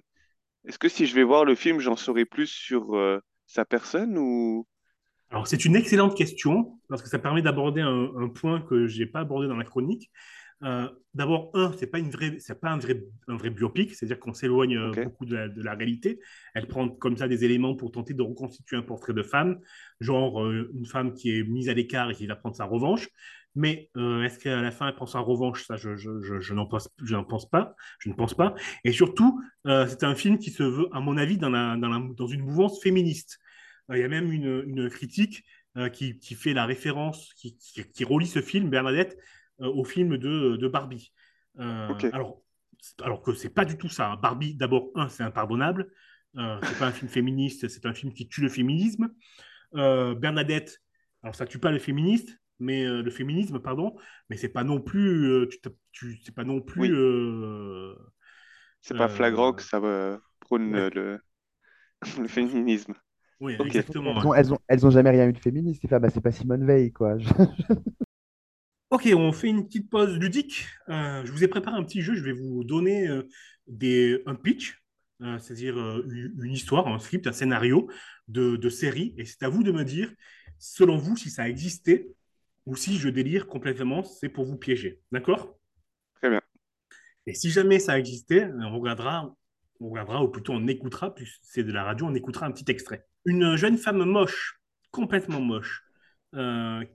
Est-ce 0.65 0.79
que 0.79 0.89
si 0.89 1.05
je 1.05 1.13
vais 1.13 1.23
voir 1.23 1.45
le 1.45 1.53
film, 1.53 1.79
j'en 1.79 1.95
saurai 1.95 2.25
plus 2.25 2.47
sur 2.47 2.97
sa 3.45 3.65
personne 3.65 4.17
ou... 4.17 4.67
Alors, 5.29 5.47
c'est 5.47 5.63
une 5.65 5.75
excellente 5.75 6.17
question, 6.17 6.79
parce 6.89 7.03
que 7.03 7.09
ça 7.09 7.19
permet 7.19 7.43
d'aborder 7.43 7.81
un, 7.81 8.09
un 8.17 8.29
point 8.29 8.61
que 8.61 8.87
je 8.87 8.99
n'ai 8.99 9.05
pas 9.05 9.19
abordé 9.19 9.47
dans 9.47 9.57
la 9.57 9.63
chronique. 9.63 10.09
Euh, 10.63 10.89
D'abord, 11.15 11.49
un, 11.53 11.71
c'est 11.77 11.87
pas 11.87 11.99
une 11.99 12.09
vraie, 12.09 12.35
c'est 12.39 12.59
pas 12.59 12.71
un 12.71 12.77
vrai, 12.77 13.01
un 13.29 13.37
vrai 13.37 13.49
biopic, 13.49 13.95
c'est-à-dire 13.95 14.19
qu'on 14.19 14.33
s'éloigne 14.33 14.75
euh, 14.75 14.91
beaucoup 15.05 15.25
de 15.25 15.33
la, 15.33 15.47
de 15.47 15.63
la 15.63 15.73
réalité. 15.73 16.19
Elle 16.53 16.67
prend 16.67 16.89
comme 16.89 17.15
ça 17.15 17.29
des 17.29 17.45
éléments 17.45 17.73
pour 17.73 17.89
tenter 17.89 18.13
de 18.13 18.21
reconstituer 18.21 18.75
un 18.75 18.81
portrait 18.81 19.13
de 19.13 19.23
femme, 19.23 19.61
genre 20.01 20.43
euh, 20.43 20.69
une 20.73 20.85
femme 20.85 21.13
qui 21.13 21.39
est 21.39 21.43
mise 21.43 21.69
à 21.69 21.73
l'écart 21.73 22.11
et 22.11 22.15
qui 22.15 22.27
va 22.27 22.35
prendre 22.35 22.57
sa 22.57 22.65
revanche. 22.65 23.07
Mais 23.55 23.89
euh, 23.95 24.23
est-ce 24.23 24.39
qu'à 24.39 24.61
la 24.61 24.71
fin 24.71 24.89
elle 24.89 24.95
prend 24.95 25.05
sa 25.05 25.19
revanche? 25.19 25.65
Ça, 25.65 25.77
je, 25.77 25.95
je, 25.95 26.19
je, 26.19 26.41
je 26.41 26.53
n'en 26.53 26.65
pense, 26.65 26.89
pas. 27.49 27.75
Je 27.99 28.09
ne 28.09 28.13
pense 28.13 28.33
pas. 28.33 28.53
Et 28.83 28.91
surtout, 28.91 29.41
c'est 29.63 30.03
un 30.03 30.15
film 30.15 30.37
qui 30.37 30.51
se 30.51 30.63
veut, 30.63 30.89
à 30.91 30.99
mon 30.99 31.15
avis, 31.15 31.37
dans, 31.37 31.49
la, 31.49 31.77
dans, 31.77 31.87
la, 31.87 32.01
dans 32.13 32.27
une 32.27 32.41
mouvance 32.41 32.81
féministe. 32.83 33.39
Il 33.89 33.99
y 33.99 34.03
a 34.03 34.09
même 34.09 34.33
une, 34.33 34.63
une 34.67 34.89
critique 34.89 35.45
qui, 35.93 36.19
qui, 36.19 36.35
fait 36.35 36.53
la 36.53 36.65
référence, 36.65 37.33
qui, 37.37 37.55
qui, 37.55 37.89
qui, 37.89 38.03
relie 38.03 38.27
ce 38.27 38.41
film, 38.41 38.69
Bernadette, 38.69 39.17
au 39.59 39.83
film 39.83 40.17
de, 40.17 40.57
de 40.57 40.67
Barbie. 40.67 41.13
Euh, 41.59 42.01
alors, 42.11 42.41
alors 43.01 43.21
que 43.21 43.33
c'est 43.33 43.49
pas 43.49 43.65
du 43.65 43.77
tout 43.77 43.89
ça. 43.89 44.15
Barbie, 44.17 44.55
d'abord, 44.55 44.89
un, 44.95 45.09
c'est 45.09 45.23
impardonnable. 45.23 45.91
Euh, 46.37 46.59
c'est 46.63 46.77
pas 46.77 46.87
un 46.87 46.91
film 46.91 47.09
féministe, 47.09 47.67
c'est 47.69 47.85
un 47.85 47.93
film 47.93 48.13
qui 48.13 48.27
tue 48.27 48.41
le 48.41 48.49
féminisme. 48.49 49.09
Euh, 49.75 50.15
Bernadette, 50.15 50.81
alors 51.23 51.35
ça 51.35 51.45
tue 51.45 51.59
pas 51.59 51.71
le 51.71 51.79
féministe, 51.79 52.39
mais 52.59 52.85
euh, 52.85 53.01
le 53.03 53.11
féminisme, 53.11 53.59
pardon, 53.59 53.95
mais 54.29 54.37
c'est 54.37 54.49
pas 54.49 54.63
non 54.63 54.81
plus, 54.81 55.25
euh, 55.31 55.47
tu, 55.49 55.59
t'as- 55.61 55.71
tu- 55.91 56.19
c'est 56.23 56.35
pas 56.35 56.43
non 56.45 56.61
plus. 56.61 56.93
Oui. 56.93 56.95
euh, 56.95 57.95
C'est 58.81 58.95
pas 58.95 59.07
Euh, 59.07 59.09
flagrant 59.09 59.53
que 59.53 59.61
ça 59.63 59.77
euh, 59.77 60.17
prône 60.39 60.75
ouais. 60.75 60.79
euh, 60.79 60.89
le, 60.93 61.21
le 62.19 62.27
féminisme. 62.27 62.95
Oui, 63.39 63.57
exactement. 63.63 64.13
Elles 64.15 64.27
ont, 64.27 64.33
elles 64.35 64.53
ont, 64.53 64.59
elles 64.67 64.85
ont 64.87 64.91
jamais 64.91 65.11
rien 65.11 65.27
eu 65.29 65.33
de 65.33 65.39
féministe. 65.39 65.81
C'est 65.83 65.89
pas, 65.89 65.99
bah, 65.99 66.09
c'est 66.11 66.21
pas 66.21 66.31
Simone 66.31 66.65
Veil, 66.65 66.91
quoi. 66.93 67.17
Ok, 68.95 69.09
on 69.13 69.33
fait 69.33 69.49
une 69.49 69.65
petite 69.65 69.89
pause 69.89 70.17
ludique. 70.17 70.67
Euh, 70.87 71.21
je 71.25 71.31
vous 71.33 71.43
ai 71.43 71.49
préparé 71.49 71.75
un 71.75 71.83
petit 71.83 72.01
jeu. 72.01 72.15
Je 72.15 72.23
vais 72.23 72.31
vous 72.31 72.63
donner 72.63 73.09
euh, 73.09 73.23
des, 73.67 74.23
un 74.25 74.35
pitch, 74.35 74.81
euh, 75.21 75.37
c'est-à-dire 75.37 75.75
une 76.07 76.53
histoire, 76.53 76.87
un 76.87 76.97
script, 76.97 77.27
un 77.27 77.33
scénario 77.33 77.89
de, 78.29 78.55
de 78.55 78.69
série. 78.69 79.13
Et 79.17 79.25
c'est 79.25 79.43
à 79.43 79.49
vous 79.49 79.63
de 79.63 79.73
me 79.73 79.83
dire, 79.83 80.13
selon 80.59 80.95
vous, 80.95 81.17
si 81.17 81.29
ça 81.29 81.43
a 81.43 81.49
existé 81.49 82.15
ou 82.65 82.77
si 82.77 82.97
je 82.97 83.09
délire 83.09 83.47
complètement, 83.47 84.01
c'est 84.01 84.29
pour 84.29 84.45
vous 84.45 84.55
piéger. 84.55 85.01
D'accord? 85.11 85.57
Très 86.21 86.29
bien. 86.29 86.41
Et 87.27 87.33
si 87.33 87.49
jamais 87.49 87.79
ça 87.79 87.99
existait, 87.99 88.49
on 88.61 88.79
regardera, 88.79 89.35
on 89.81 89.89
regardera, 89.89 90.23
ou 90.23 90.29
plutôt 90.29 90.53
on 90.53 90.67
écoutera, 90.67 91.13
puisque 91.13 91.41
c'est 91.43 91.65
de 91.65 91.71
la 91.73 91.83
radio, 91.83 92.05
on 92.05 92.15
écoutera 92.15 92.45
un 92.45 92.51
petit 92.53 92.71
extrait. 92.71 93.05
Une 93.25 93.57
jeune 93.57 93.77
femme 93.77 94.05
moche, 94.05 94.57
complètement 94.91 95.41
moche, 95.41 95.84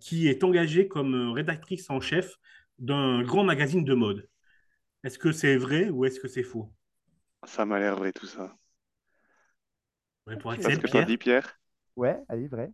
qui 0.00 0.28
est 0.28 0.44
engagée 0.44 0.88
comme 0.88 1.32
rédactrice 1.32 1.90
en 1.90 2.00
chef 2.00 2.36
d'un 2.78 3.22
grand 3.22 3.44
magazine 3.44 3.84
de 3.84 3.94
mode. 3.94 4.28
Est-ce 5.04 5.18
que 5.18 5.32
c'est 5.32 5.56
vrai 5.56 5.90
ou 5.90 6.04
est-ce 6.06 6.20
que 6.20 6.28
c'est 6.28 6.42
faux? 6.44 6.72
Ça 7.46 7.66
m'a 7.66 7.78
l'air 7.78 7.96
vrai 7.96 8.12
tout 8.14 8.24
ça. 8.26 8.56
Vrai 10.26 10.38
pour 10.38 10.50
Parce 10.62 10.64
Axel, 10.68 10.78
que 10.78 10.86
t'en 10.86 11.02
Pierre? 11.02 11.06
dis, 11.06 11.18
Pierre? 11.18 11.58
Ouais, 11.96 12.18
allez, 12.28 12.48
vrai. 12.48 12.72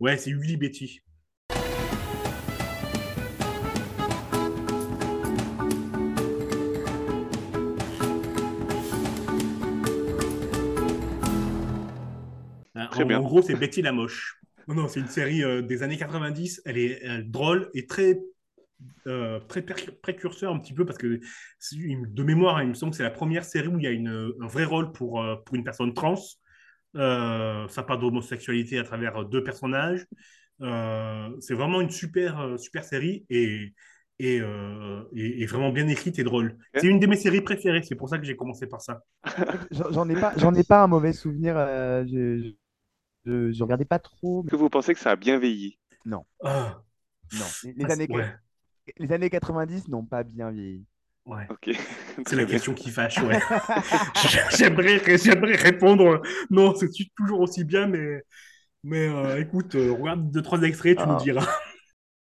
Ouais, 0.00 0.16
c'est 0.18 0.32
Willy 0.32 0.56
Betty. 0.56 1.02
Euh, 12.76 12.86
Très 12.90 13.04
en, 13.04 13.04
bien. 13.04 13.18
en 13.18 13.22
gros, 13.22 13.42
c'est 13.42 13.56
Betty 13.56 13.82
la 13.82 13.92
moche. 13.92 14.40
Non, 14.68 14.74
non, 14.74 14.88
c'est 14.88 15.00
une 15.00 15.08
série 15.08 15.42
euh, 15.42 15.62
des 15.62 15.82
années 15.82 15.96
90. 15.96 16.62
Elle 16.64 16.78
est 16.78 17.22
drôle 17.22 17.70
et 17.74 17.86
très, 17.86 18.20
euh, 19.06 19.40
très 19.40 19.62
précurseur 20.02 20.54
un 20.54 20.58
petit 20.58 20.74
peu 20.74 20.84
parce 20.86 20.98
que 20.98 21.20
de 21.72 22.22
mémoire, 22.22 22.62
il 22.62 22.68
me 22.68 22.74
semble 22.74 22.92
que 22.92 22.96
c'est 22.96 23.02
la 23.02 23.10
première 23.10 23.44
série 23.44 23.68
où 23.68 23.78
il 23.78 23.84
y 23.84 23.86
a 23.88 23.90
une- 23.90 24.32
un 24.40 24.46
vrai 24.46 24.64
rôle 24.64 24.92
pour, 24.92 25.22
euh, 25.22 25.36
pour 25.44 25.56
une 25.56 25.64
personne 25.64 25.94
trans. 25.94 26.16
Euh, 26.96 27.66
ça 27.68 27.82
parle 27.82 28.00
d'homosexualité 28.00 28.78
à 28.78 28.84
travers 28.84 29.24
deux 29.24 29.42
personnages. 29.44 30.06
Euh, 30.62 31.30
c'est 31.40 31.54
vraiment 31.54 31.80
une 31.80 31.90
super, 31.90 32.54
super 32.58 32.84
série 32.84 33.26
et, 33.30 33.74
et, 34.20 34.40
euh, 34.40 35.02
et- 35.14 35.42
et 35.42 35.46
vraiment 35.46 35.72
bien 35.72 35.88
écrite 35.88 36.18
et 36.20 36.24
drôle. 36.24 36.56
C'est 36.76 36.86
une 36.86 37.00
de 37.00 37.06
mes 37.08 37.16
séries 37.16 37.40
préférées, 37.40 37.82
c'est 37.82 37.96
pour 37.96 38.08
ça 38.08 38.18
que 38.18 38.24
j'ai 38.24 38.36
commencé 38.36 38.66
par 38.68 38.80
ça. 38.80 39.02
J'en 39.70 40.08
ai 40.08 40.16
pas, 40.16 40.32
j'en 40.36 40.54
ai 40.54 40.64
pas 40.64 40.82
un 40.82 40.86
mauvais 40.86 41.12
souvenir. 41.12 41.56
euh, 41.56 42.04
je, 42.06 42.52
je, 43.24 43.52
je 43.52 43.62
regardais 43.62 43.84
pas 43.84 43.98
trop. 43.98 44.42
Est-ce 44.44 44.50
que 44.50 44.56
vous 44.56 44.70
pensez 44.70 44.94
que 44.94 45.00
ça 45.00 45.12
a 45.12 45.16
bien 45.16 45.38
vieilli? 45.38 45.78
Non, 46.04 46.24
Ah, 46.42 46.82
non. 47.32 47.44
Les, 47.64 47.72
les 47.72 47.84
ah, 47.88 47.92
années, 47.92 48.06
ouais, 48.10 48.34
les 48.98 49.12
années 49.12 49.30
90 49.30 49.88
n'ont 49.88 50.04
pas 50.04 50.22
bien 50.22 50.50
vieilli. 50.50 50.84
ouais. 51.26 51.46
Ok. 51.48 51.70
C'est 52.26 52.36
la 52.36 52.44
question 52.44 52.74
qui 52.74 52.90
fâche, 52.90 53.18
ouais. 53.22 53.38
J'aimerais, 54.56 55.00
j'aimerais 55.18 55.56
répondre 55.56 56.22
non, 56.50 56.74
c'est 56.76 56.88
toujours 57.16 57.40
aussi 57.40 57.64
bien, 57.64 57.86
mais, 57.88 58.22
mais 58.84 59.08
euh, 59.08 59.40
écoute, 59.40 59.74
euh, 59.74 59.92
regarde 59.92 60.30
deux, 60.30 60.42
trois 60.42 60.62
extraits, 60.62 60.98
tu 60.98 61.04
nous 61.06 61.14
Ah. 61.14 61.22
diras. 61.22 61.46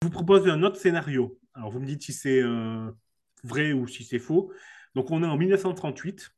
Je 0.01 0.07
vous 0.07 0.11
propose 0.11 0.47
un 0.47 0.61
autre 0.63 0.77
scénario. 0.77 1.39
Alors, 1.53 1.71
vous 1.71 1.79
me 1.79 1.85
dites 1.85 2.03
si 2.03 2.13
c'est 2.13 2.41
euh, 2.41 2.91
vrai 3.43 3.73
ou 3.73 3.87
si 3.87 4.03
c'est 4.03 4.19
faux. 4.19 4.51
Donc, 4.95 5.11
on 5.11 5.23
est 5.23 5.27
en 5.27 5.37
1938, 5.37 6.29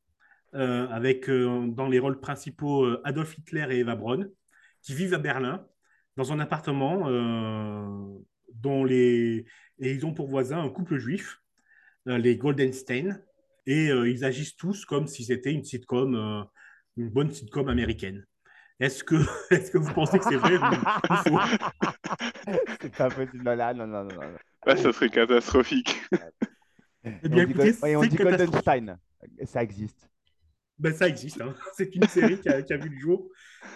euh, 0.55 0.87
avec 0.89 1.29
euh, 1.29 1.67
dans 1.67 1.87
les 1.87 1.99
rôles 1.99 2.19
principaux 2.19 2.85
euh, 2.85 3.01
Adolf 3.03 3.37
Hitler 3.37 3.65
et 3.71 3.79
Eva 3.79 3.95
Braun, 3.95 4.27
qui 4.81 4.93
vivent 4.93 5.13
à 5.13 5.19
Berlin, 5.19 5.65
dans 6.17 6.31
un 6.33 6.39
appartement 6.39 7.07
euh, 7.09 8.19
dont 8.53 8.83
les... 8.83 9.45
Et 9.79 9.93
ils 9.93 10.05
ont 10.05 10.13
pour 10.13 10.27
voisin 10.27 10.61
un 10.61 10.69
couple 10.69 10.97
juif, 10.97 11.41
euh, 12.07 12.17
les 12.17 12.37
Goldenstein, 12.37 13.21
et 13.65 13.89
euh, 13.89 14.09
ils 14.09 14.25
agissent 14.25 14.55
tous 14.57 14.85
comme 14.85 15.07
si 15.07 15.23
c'était 15.23 15.51
une 15.51 15.63
sitcom, 15.63 16.15
euh, 16.15 16.43
une 16.97 17.09
bonne 17.09 17.31
sitcom 17.31 17.69
américaine. 17.69 18.25
Est-ce 18.79 19.03
que, 19.03 19.15
est-ce 19.53 19.71
que 19.71 19.77
vous 19.77 19.93
pensez 19.93 20.19
que 20.19 20.25
c'est 20.25 20.37
vrai 20.37 20.57
ou, 20.57 20.63
ou 20.63 21.15
faux? 21.27 21.39
C'est 22.81 22.95
pas 22.95 23.09
possible. 23.09 23.43
Non, 23.43 23.55
là, 23.55 23.73
non, 23.73 23.87
non, 23.87 24.03
non. 24.05 24.15
non. 24.15 24.37
Ah, 24.65 24.75
ça 24.75 24.91
serait 24.91 25.09
catastrophique. 25.09 25.95
Eh 27.03 27.09
Et 27.23 27.29
bien, 27.29 27.43
on 27.43 27.47
dit, 27.53 27.67
écoutez, 27.67 27.95
on 27.95 28.01
dit. 28.01 28.15
Goldenstein. 28.15 28.97
Ça 29.45 29.63
existe. 29.63 30.09
Ben, 30.77 30.93
ça 30.93 31.07
existe. 31.07 31.41
hein. 31.41 31.53
C'est 31.77 31.93
une 31.95 32.07
série 32.07 32.39
qui 32.39 32.49
a, 32.49 32.61
qui 32.61 32.73
a 32.73 32.77
vu 32.77 32.89
le 32.89 32.97
jour. 32.97 33.29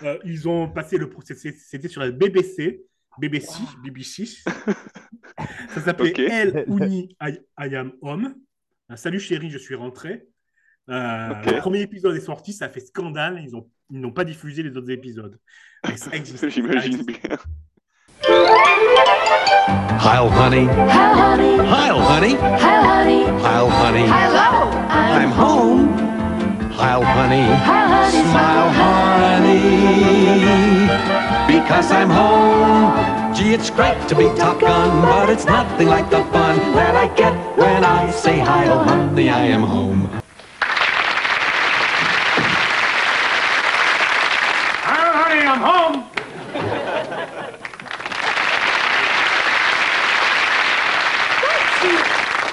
Euh, 0.03 0.17
ils 0.25 0.47
ont 0.47 0.69
passé 0.69 0.97
le 0.97 1.09
procès. 1.09 1.35
C'était 1.35 1.87
sur 1.87 2.01
la 2.01 2.11
BBC. 2.11 2.81
BBC, 3.19 3.59
BBC. 3.83 4.25
Ça 5.69 5.81
s'appelait 5.81 6.09
Ok. 6.11 6.19
El 6.19 6.65
Uni 6.67 7.15
I, 7.21 7.39
I 7.59 7.75
Am 7.75 7.91
Home. 8.01 8.35
Euh, 8.91 8.95
Salut 8.95 9.19
chérie, 9.19 9.49
je 9.51 9.57
suis 9.59 9.75
rentré. 9.75 10.25
Euh. 10.89 11.29
Le 11.45 11.59
premier 11.59 11.81
épisode 11.81 12.15
est 12.15 12.19
sorti, 12.21 12.53
ça 12.53 12.65
a 12.65 12.69
fait 12.69 12.79
scandale. 12.81 13.39
Ils 13.43 13.55
ont- 13.55 13.69
ils 13.89 13.99
n'ont 14.01 14.11
pas 14.11 14.23
diffusé 14.25 14.63
les 14.63 14.75
autres 14.75 14.89
épisodes. 14.89 15.37
Mais 15.87 15.97
ça 15.97 16.11
existe. 16.15 16.39
ça 16.39 16.49
J'imagine 16.49 17.03
bien. 17.03 17.17
Heil, 20.05 20.19
honey. 20.19 20.65
Hi, 20.65 21.11
honey. 21.15 21.59
Heil, 21.59 21.91
honey. 21.91 22.35
Hi, 22.35 22.79
honey. 22.83 23.23
Heil, 23.43 23.67
honey. 23.69 24.07
Hello. 24.07 24.71
I'm 24.89 25.31
home. 25.31 26.22
Heil, 26.75 27.03
honey. 27.03 27.43
Hi, 27.43 27.85
honey. 27.87 28.23
Smile, 28.31 28.69
honey. 28.81 29.61
Because 31.45 31.91
I'm 31.91 32.09
home. 32.09 33.35
Gee, 33.35 33.53
it's 33.53 33.69
great 33.69 34.07
to 34.09 34.15
be 34.15 34.25
Top 34.35 34.59
Gun, 34.59 35.01
but 35.03 35.29
it's 35.29 35.45
nothing 35.45 35.87
like 35.87 36.09
the 36.09 36.23
fun 36.25 36.57
that 36.73 36.95
I 36.95 37.07
get 37.15 37.33
when 37.57 37.83
I 37.83 38.09
say, 38.09 38.39
Heil, 38.39 38.71
oh, 38.71 38.83
honey, 38.83 39.29
I 39.29 39.45
am 39.45 39.61
home. 39.61 40.09
Hi, 44.89 45.11
honey, 45.21 45.45
I'm 45.45 45.61
home. 45.61 46.03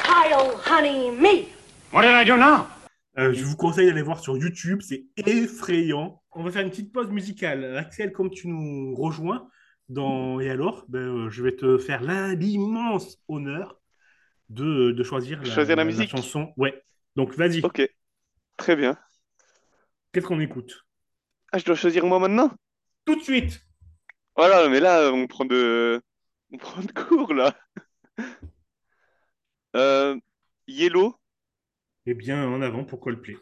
Heil, 0.05 0.57
honey, 0.59 1.11
me. 1.11 1.49
What 1.91 2.03
did 2.03 2.13
I 2.13 2.25
do 2.25 2.37
now? 2.37 2.70
Euh, 3.19 3.33
je 3.33 3.45
vous 3.45 3.57
conseille 3.57 3.87
d'aller 3.87 4.03
voir 4.03 4.21
sur 4.21 4.37
YouTube, 4.37 4.81
c'est 4.83 5.05
effrayant. 5.17 6.23
On 6.33 6.45
va 6.45 6.51
faire 6.51 6.63
une 6.63 6.71
petite 6.71 6.93
pause 6.93 7.11
musicale. 7.11 7.77
Axel, 7.77 8.13
comme 8.13 8.31
tu 8.31 8.49
nous 8.49 8.95
rejoins 8.95 9.49
dans 9.89 10.39
Et 10.41 10.49
alors, 10.49 10.85
ben, 10.89 10.99
euh, 11.27 11.31
je 11.31 11.43
vais 11.43 11.57
te 11.57 11.77
faire 11.77 12.03
l'immense 12.03 13.19
honneur 13.29 13.81
de, 14.49 14.93
de 14.93 15.03
choisir, 15.03 15.43
la, 15.43 15.51
Choisir 15.51 15.77
la 15.77 15.85
musique. 15.85 16.11
chanson. 16.11 16.53
Ouais. 16.57 16.83
Donc 17.17 17.35
vas-y, 17.35 17.65
Ok. 17.65 17.83
Très 18.57 18.77
bien. 18.77 18.97
qu'est-ce 20.13 20.27
qu'on 20.27 20.41
écoute? 20.41 20.87
Ah, 21.53 21.59
je 21.59 21.65
dois 21.65 21.75
choisir 21.75 22.07
moi 22.07 22.21
maintenant? 22.21 22.51
Tout 23.05 23.17
de 23.17 23.23
suite 23.23 23.61
Voilà, 24.37 24.69
mais 24.69 24.79
là, 24.81 25.11
on 25.13 25.27
prend 25.27 25.45
de, 25.45 26.01
on 26.53 26.59
prend 26.59 26.83
de 26.83 26.93
cours, 26.93 27.35
là. 27.35 27.57
Euh, 29.77 30.17
Yellow, 30.67 31.20
Eh 32.11 32.15
bien, 32.15 32.47
en 32.47 32.61
avant 32.61 32.85
pour 32.85 32.99
Coldplay. 32.99 33.37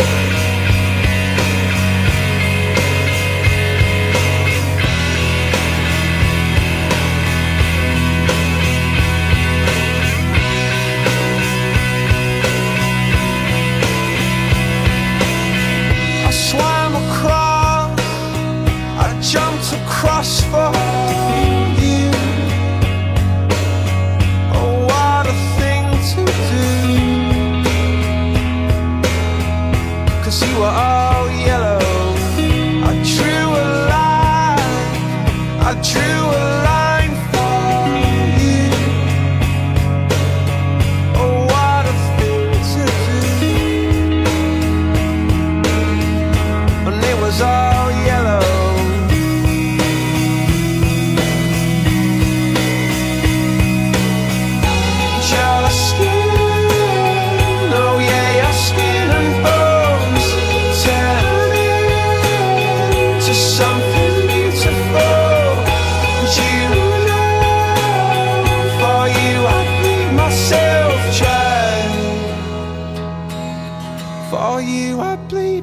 I 0.00 0.37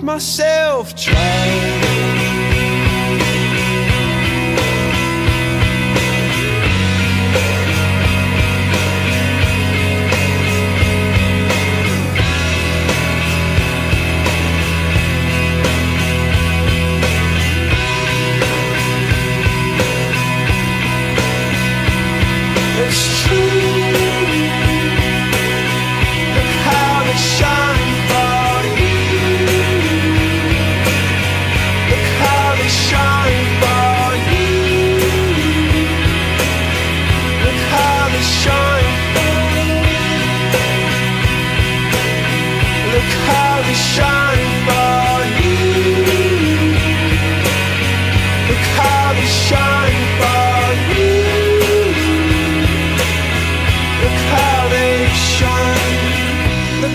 myself 0.04 0.96
trying 0.96 1.85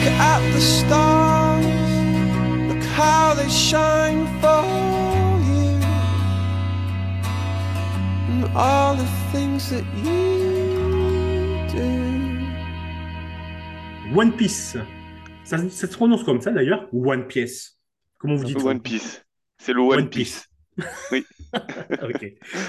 Look 0.00 0.12
at 0.12 0.40
the 0.54 0.60
stars. 0.60 1.66
Look 2.68 2.82
how 2.96 3.34
they 3.34 3.50
shine 3.50 4.24
for 4.40 4.64
you. 5.44 5.78
And 8.30 8.56
all 8.56 8.94
the 8.94 9.04
things 9.30 9.68
that 9.68 9.84
you 10.02 11.68
do. 11.68 12.46
One 14.16 14.32
Piece. 14.32 14.78
Ça, 15.44 15.58
ça 15.58 15.86
se 15.86 15.94
prononce 15.94 16.24
comme 16.24 16.40
ça 16.40 16.50
d'ailleurs 16.50 16.88
One 16.94 17.26
Piece? 17.26 17.78
Comment 18.16 18.36
vous 18.36 18.44
dites 18.44 18.62
One 18.62 18.80
Piece. 18.80 19.22
C'est 19.58 19.74
le 19.74 19.82
One, 19.82 19.98
One 19.98 20.08
Piece. 20.08 20.32
Piece. 20.32 20.49
Oui. 21.12 21.24
Ok. 22.02 22.24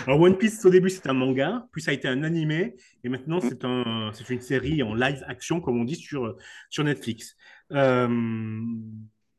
Alors 0.08 0.20
One 0.20 0.38
Piece, 0.38 0.66
au 0.66 0.70
début, 0.72 0.90
c'était 0.90 1.10
un 1.10 1.14
manga, 1.14 1.68
puis 1.72 1.84
ça 1.84 1.92
a 1.92 1.94
été 1.94 2.08
un 2.08 2.24
animé, 2.24 2.76
et 3.04 3.10
maintenant, 3.10 3.40
Mm. 3.42 3.50
c'est 3.50 3.64
un, 3.66 4.12
c'est 4.14 4.30
une 4.32 4.42
série 4.42 4.82
en 4.82 4.96
live 4.96 5.24
action, 5.28 5.62
comme 5.62 5.80
on 5.80 5.84
dit, 5.84 5.96
sur, 5.96 6.36
sur 6.70 6.84
Netflix. 6.84 7.36
Euh, 7.72 8.62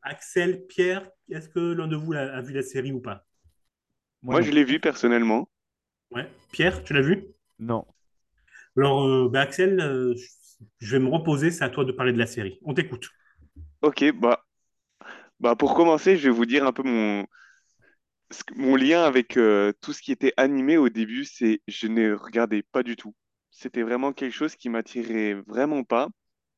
Axel, 0.01 0.65
Pierre, 0.67 1.09
est-ce 1.29 1.49
que 1.49 1.59
l'un 1.59 1.87
de 1.87 1.95
vous 1.97 2.13
a, 2.13 2.19
a 2.19 2.41
vu 2.41 2.53
la 2.53 2.61
série 2.63 2.91
ou 2.93 3.01
pas? 3.01 3.25
Moi, 4.21 4.41
je 4.41 4.51
l'ai 4.51 4.63
vu 4.63 4.79
personnellement. 4.79 5.49
Ouais. 6.11 6.27
Pierre, 6.51 6.83
tu 6.83 6.93
l'as 6.93 7.01
vu? 7.01 7.25
Non. 7.59 7.85
Alors, 8.77 9.03
euh, 9.05 9.29
bah, 9.29 9.41
Axel, 9.41 9.79
euh, 9.79 10.15
je 10.79 10.95
vais 10.97 11.03
me 11.03 11.09
reposer, 11.09 11.51
c'est 11.51 11.63
à 11.63 11.69
toi 11.69 11.85
de 11.85 11.91
parler 11.91 12.13
de 12.13 12.19
la 12.19 12.27
série. 12.27 12.59
On 12.63 12.73
t'écoute. 12.73 13.09
Ok, 13.81 14.03
bah, 14.13 14.45
bah 15.39 15.55
pour 15.55 15.75
commencer, 15.75 16.17
je 16.17 16.29
vais 16.29 16.35
vous 16.35 16.45
dire 16.45 16.65
un 16.65 16.71
peu 16.73 16.83
mon, 16.83 17.25
mon 18.55 18.75
lien 18.75 19.03
avec 19.03 19.37
euh, 19.37 19.73
tout 19.81 19.93
ce 19.93 20.01
qui 20.01 20.11
était 20.11 20.33
animé 20.37 20.77
au 20.77 20.89
début, 20.89 21.25
c'est 21.25 21.61
je 21.67 21.87
ne 21.87 22.13
regardais 22.13 22.63
pas 22.63 22.83
du 22.83 22.95
tout. 22.95 23.15
C'était 23.51 23.83
vraiment 23.83 24.13
quelque 24.13 24.33
chose 24.33 24.55
qui 24.55 24.69
m'attirait 24.69 25.35
vraiment 25.47 25.83
pas. 25.83 26.09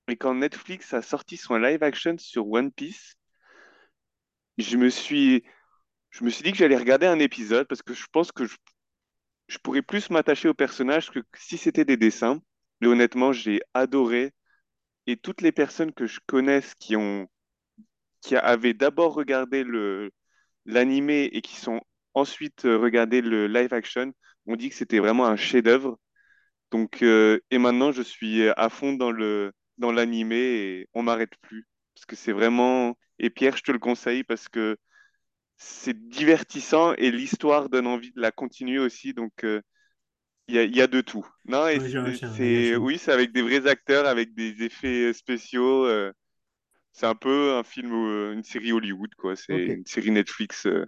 Et 0.08 0.16
quand 0.18 0.36
Netflix 0.36 0.94
a 0.94 1.02
sorti 1.02 1.38
son 1.38 1.58
live 1.58 1.84
action 1.84 2.18
sur 2.18 2.48
One 2.50 2.72
Piece, 2.72 3.16
je 4.58 4.78
me 4.78 4.90
suis, 4.90 5.44
je 6.12 6.24
me 6.24 6.30
suis 6.30 6.44
dit 6.44 6.52
que 6.52 6.58
j'allais 6.58 6.78
regarder 6.78 7.08
un 7.08 7.20
épisode 7.20 7.68
parce 7.68 7.82
que 7.82 7.94
je 7.94 8.06
pense 8.12 8.32
que 8.32 8.46
je, 8.46 8.56
je 9.48 9.58
pourrais 9.60 9.82
plus 9.82 10.10
m'attacher 10.10 10.50
au 10.50 10.54
personnage 10.54 11.12
que 11.12 11.20
si 11.36 11.58
c'était 11.58 11.86
des 11.86 11.98
dessins. 11.98 12.42
Et 12.82 12.88
honnêtement, 12.88 13.32
j'ai 13.34 13.62
adoré. 13.74 14.34
Et 15.08 15.18
toutes 15.18 15.42
les 15.42 15.52
personnes 15.52 15.94
que 15.94 16.08
je 16.08 16.20
connaisse 16.28 16.76
qui 16.76 16.96
ont, 16.96 17.28
qui 18.22 18.36
avaient 18.36 18.74
d'abord 18.74 19.14
regardé 19.14 19.64
le, 19.64 20.12
l'animé 20.66 21.30
et 21.34 21.42
qui 21.42 21.56
sont 21.58 21.82
ensuite 22.14 22.66
euh, 22.66 22.78
regardé 22.78 23.22
le 23.22 23.48
live 23.48 23.74
action 23.74 24.14
ont 24.48 24.56
dit 24.56 24.70
que 24.70 24.76
c'était 24.76 25.00
vraiment 25.00 25.26
un 25.28 25.36
chef-d'œuvre. 25.36 25.98
Donc, 26.72 27.02
euh, 27.04 27.40
et 27.52 27.58
maintenant, 27.58 27.92
je 27.92 28.02
suis 28.02 28.48
à 28.50 28.70
fond 28.70 28.94
dans 28.94 29.12
le, 29.12 29.54
dans 29.78 29.92
l'animé 29.92 30.38
et 30.38 30.90
on 30.94 31.04
m'arrête 31.04 31.36
plus. 31.42 31.68
Parce 31.96 32.06
que 32.06 32.16
c'est 32.16 32.32
vraiment. 32.34 32.98
Et 33.20 33.30
Pierre, 33.30 33.58
je 33.58 33.64
te 33.64 33.72
le 33.72 33.80
conseille 33.80 34.24
parce 34.24 34.50
que 34.50 34.78
c'est 35.58 36.10
divertissant 36.10 36.94
et 36.96 37.12
l'histoire 37.12 37.70
donne 37.70 37.88
envie 37.88 38.12
de 38.12 38.22
la 38.22 38.32
continuer 38.32 38.80
aussi. 38.80 39.14
Donc, 39.14 39.44
euh, 39.44 39.62
il 40.48 40.56
y 40.56 40.60
a, 40.60 40.64
y 40.66 40.82
a 40.82 40.88
de 40.88 41.02
tout. 41.02 41.28
Non, 41.46 41.68
et 41.68 41.80
Ouais, 41.80 42.18
c'est, 42.24 42.76
oui, 42.78 42.98
c'est 42.98 43.12
avec 43.12 43.32
des 43.32 43.42
vrais 43.42 43.68
acteurs, 43.68 44.06
avec 44.08 44.34
des 44.36 44.64
effets 44.64 45.14
spéciaux. 45.14 45.86
euh, 45.86 46.12
c'est 46.96 47.06
un 47.06 47.16
peu 47.16 47.56
un 47.56 47.64
film, 47.64 47.92
euh, 47.94 48.32
une 48.32 48.44
série 48.44 48.72
Hollywood, 48.72 49.14
quoi. 49.16 49.36
C'est 49.36 49.66
une 49.66 49.86
série 49.86 50.12
Netflix. 50.12 50.66
euh. 50.66 50.86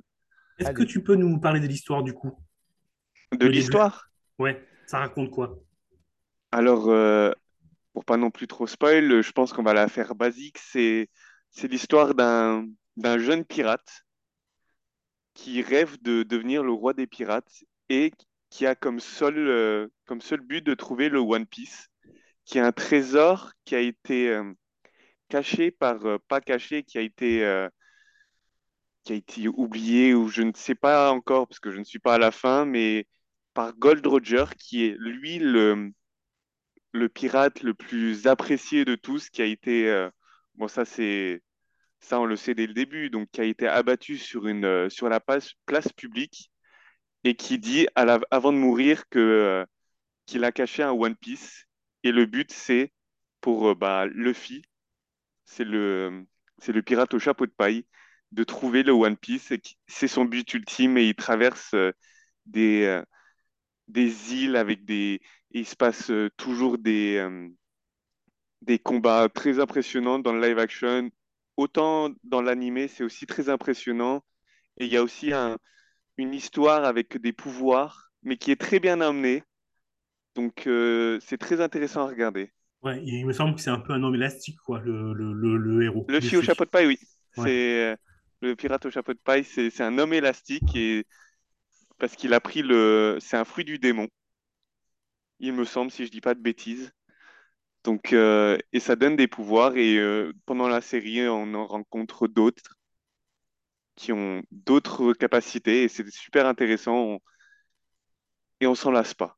Est-ce 0.58 0.72
que 0.72 0.84
tu 0.84 1.04
peux 1.04 1.16
nous 1.16 1.38
parler 1.38 1.60
de 1.60 1.68
l'histoire 1.68 2.02
du 2.02 2.14
coup? 2.14 2.32
De 3.34 3.46
l'histoire? 3.46 4.10
Ouais, 4.40 4.66
ça 4.86 5.00
raconte 5.00 5.32
quoi? 5.32 5.60
Alors, 6.54 6.88
euh, 6.88 7.32
pour 7.92 8.06
pas 8.06 8.16
non 8.16 8.32
plus 8.32 8.48
trop 8.48 8.68
spoil, 8.68 9.22
je 9.22 9.32
pense 9.34 9.52
qu'on 9.52 9.64
va 9.64 9.74
la 9.74 9.90
faire 9.90 10.16
basique. 10.16 10.58
C'est, 10.60 11.10
c'est 11.52 11.68
l'histoire 11.68 12.16
d'un, 12.16 12.66
d'un 12.96 13.18
jeune 13.18 13.44
pirate 13.44 14.06
qui 15.34 15.62
rêve 15.62 16.02
de 16.02 16.24
devenir 16.24 16.64
le 16.64 16.72
roi 16.72 16.94
des 16.94 17.06
pirates 17.06 17.66
et 17.90 18.14
qui 18.50 18.66
a 18.66 18.76
comme 18.76 19.02
seul, 19.02 19.38
euh, 19.38 19.88
comme 20.06 20.22
seul 20.22 20.40
but 20.40 20.66
de 20.66 20.74
trouver 20.74 21.10
le 21.10 21.20
One 21.20 21.46
Piece. 21.46 21.90
qui 22.46 22.58
est 22.60 22.62
un 22.62 22.72
trésor 22.72 23.52
qui 23.66 23.76
a 23.76 23.82
été 23.82 24.30
euh, 24.30 24.54
caché 25.30 25.72
par, 25.72 26.06
euh, 26.06 26.18
pas 26.28 26.42
caché, 26.42 26.84
qui 26.84 26.98
a 26.98 27.02
été, 27.02 27.44
euh, 27.46 27.70
qui 29.04 29.14
a 29.14 29.16
été 29.16 29.48
oublié 29.48 30.14
ou 30.14 30.28
je 30.30 30.42
ne 30.44 30.52
sais 30.56 30.76
pas 30.76 31.12
encore 31.12 31.48
parce 31.48 31.60
que 31.60 31.72
je 31.72 31.80
ne 31.80 31.84
suis 31.84 32.00
pas 32.00 32.16
à 32.16 32.18
la 32.18 32.32
fin, 32.32 32.66
mais 32.66 33.08
par 33.54 33.74
Gold 33.78 34.06
Roger, 34.06 34.46
qui 34.58 34.86
est 34.86 34.96
lui 35.00 35.40
le, 35.40 35.92
le 36.94 37.10
pirate 37.10 37.64
le 37.64 37.74
plus 37.74 38.28
apprécié 38.28 38.86
de 38.86 38.96
tous, 38.96 39.30
qui 39.30 39.42
a 39.42 39.46
été, 39.46 39.90
euh, 39.90 40.10
bon 40.56 40.68
ça 40.68 40.86
c'est, 40.86 41.42
ça 42.00 42.20
on 42.20 42.26
le 42.26 42.36
sait 42.36 42.56
dès 42.56 42.68
le 42.68 42.74
début, 42.74 43.10
donc 43.10 43.30
qui 43.32 43.42
a 43.42 43.46
été 43.46 43.68
abattu 43.68 44.18
sur 44.18 44.48
une, 44.48 44.90
sur 44.90 45.10
la 45.10 45.20
place, 45.20 45.54
place 45.66 45.92
publique 45.94 46.52
et 47.24 47.36
qui 47.36 47.60
dit 47.60 47.88
avant 47.96 48.54
de 48.54 48.58
mourir 48.58 49.08
que 49.10 49.66
qu'il 50.26 50.44
a 50.44 50.52
caché 50.52 50.84
un 50.84 50.92
One 50.92 51.16
Piece. 51.16 51.66
Et 52.04 52.12
le 52.12 52.26
but 52.26 52.52
c'est 52.52 52.94
pour 53.42 53.76
bah, 53.76 54.06
Luffy, 54.08 54.64
c'est 55.48 55.66
le, 55.66 56.28
c'est 56.60 56.74
le 56.74 56.84
pirate 56.84 57.16
au 57.16 57.20
chapeau 57.20 57.48
de 57.48 57.54
paille, 57.54 57.88
de 58.34 58.46
trouver 58.46 58.84
le 58.84 58.94
One 58.94 59.18
Piece. 59.18 59.54
C'est 59.88 60.10
son 60.10 60.26
but 60.26 60.54
ultime 60.56 60.98
et 61.00 61.10
il 61.10 61.16
traverse 61.16 61.74
euh, 61.76 61.94
des, 62.48 62.86
euh, 62.86 63.04
des 63.90 64.36
îles 64.36 64.56
avec 64.58 64.86
des... 64.86 65.22
et 65.54 65.60
il 65.62 65.68
se 65.68 65.76
passe 65.78 66.12
euh, 66.12 66.30
toujours 66.38 66.78
des, 66.80 67.20
des 68.62 68.80
combats 68.80 69.30
très 69.30 69.60
impressionnants 69.60 70.20
dans 70.20 70.34
le 70.34 70.42
live 70.42 70.60
action. 70.60 71.10
Autant 71.58 72.10
dans 72.24 72.42
l'animé, 72.42 72.88
c'est 72.88 73.04
aussi 73.04 73.26
très 73.26 73.50
impressionnant. 73.50 74.24
Et 74.78 74.86
il 74.86 74.94
y 74.94 74.98
a 74.98 75.04
aussi 75.04 75.34
un- 75.34 75.58
une 76.18 76.34
histoire 76.36 76.86
avec 76.86 77.18
des 77.20 77.34
pouvoirs, 77.34 78.12
mais 78.24 78.38
qui 78.38 78.52
est 78.52 78.62
très 78.62 78.80
bien 78.82 79.02
amenée. 79.02 79.44
Donc, 80.36 80.64
c'est 81.22 81.40
très 81.40 81.62
intéressant 81.62 82.04
à 82.04 82.08
regarder. 82.08 82.54
Ouais, 82.88 83.02
il 83.06 83.26
me 83.26 83.34
semble 83.34 83.56
que 83.56 83.62
c'est 83.62 83.70
un 83.70 83.80
peu 83.80 83.94
un 83.94 84.04
homme 84.04 84.16
élastique, 84.16 84.58
quoi, 84.60 84.80
le, 84.80 85.14
le, 85.14 85.34
le, 85.34 85.58
le 85.58 85.84
héros. 85.84 86.08
Le 86.08 86.20
fille 86.20 86.38
au 86.38 86.42
chapeau 86.42 86.66
de 86.66 86.70
paille, 86.70 86.88
oui. 86.88 87.00
Ouais. 87.38 87.52
C'est 87.52 87.94
euh, 87.94 87.96
le 88.42 88.56
pirate 88.56 88.86
au 88.86 88.92
chapeau 88.92 89.14
de 89.14 89.20
paille, 89.20 89.44
c'est 89.44 89.70
c'est 89.70 89.84
un 89.84 89.98
homme 89.98 90.14
élastique 90.14 90.76
et 90.76 91.06
parce 92.00 92.16
qu'il 92.16 92.34
a 92.36 92.42
pris 92.42 92.64
le, 92.64 93.18
c'est 93.22 93.38
un 93.38 93.46
fruit 93.46 93.66
du 93.66 93.80
démon. 93.80 94.08
Il 95.40 95.54
me 95.54 95.66
semble, 95.66 95.90
si 95.92 96.06
je 96.06 96.12
dis 96.12 96.22
pas 96.22 96.36
de 96.36 96.40
bêtises. 96.42 96.92
Donc 97.86 98.14
euh, 98.14 98.58
et 98.74 98.80
ça 98.82 98.96
donne 98.98 99.16
des 99.18 99.28
pouvoirs 99.28 99.78
et 99.78 99.98
euh, 99.98 100.34
pendant 100.46 100.68
la 100.70 100.82
série, 100.82 101.28
on 101.30 101.54
en 101.56 101.68
rencontre 101.68 102.28
d'autres 102.28 102.78
qui 103.96 104.12
ont 104.14 104.44
d'autres 104.52 105.14
capacités 105.14 105.84
et 105.84 105.88
c'est 105.90 106.08
super 106.10 106.46
intéressant 106.46 106.96
on- 106.96 107.20
et 108.60 108.68
on 108.68 108.76
s'en 108.76 108.92
lasse 108.92 109.16
pas. 109.16 109.37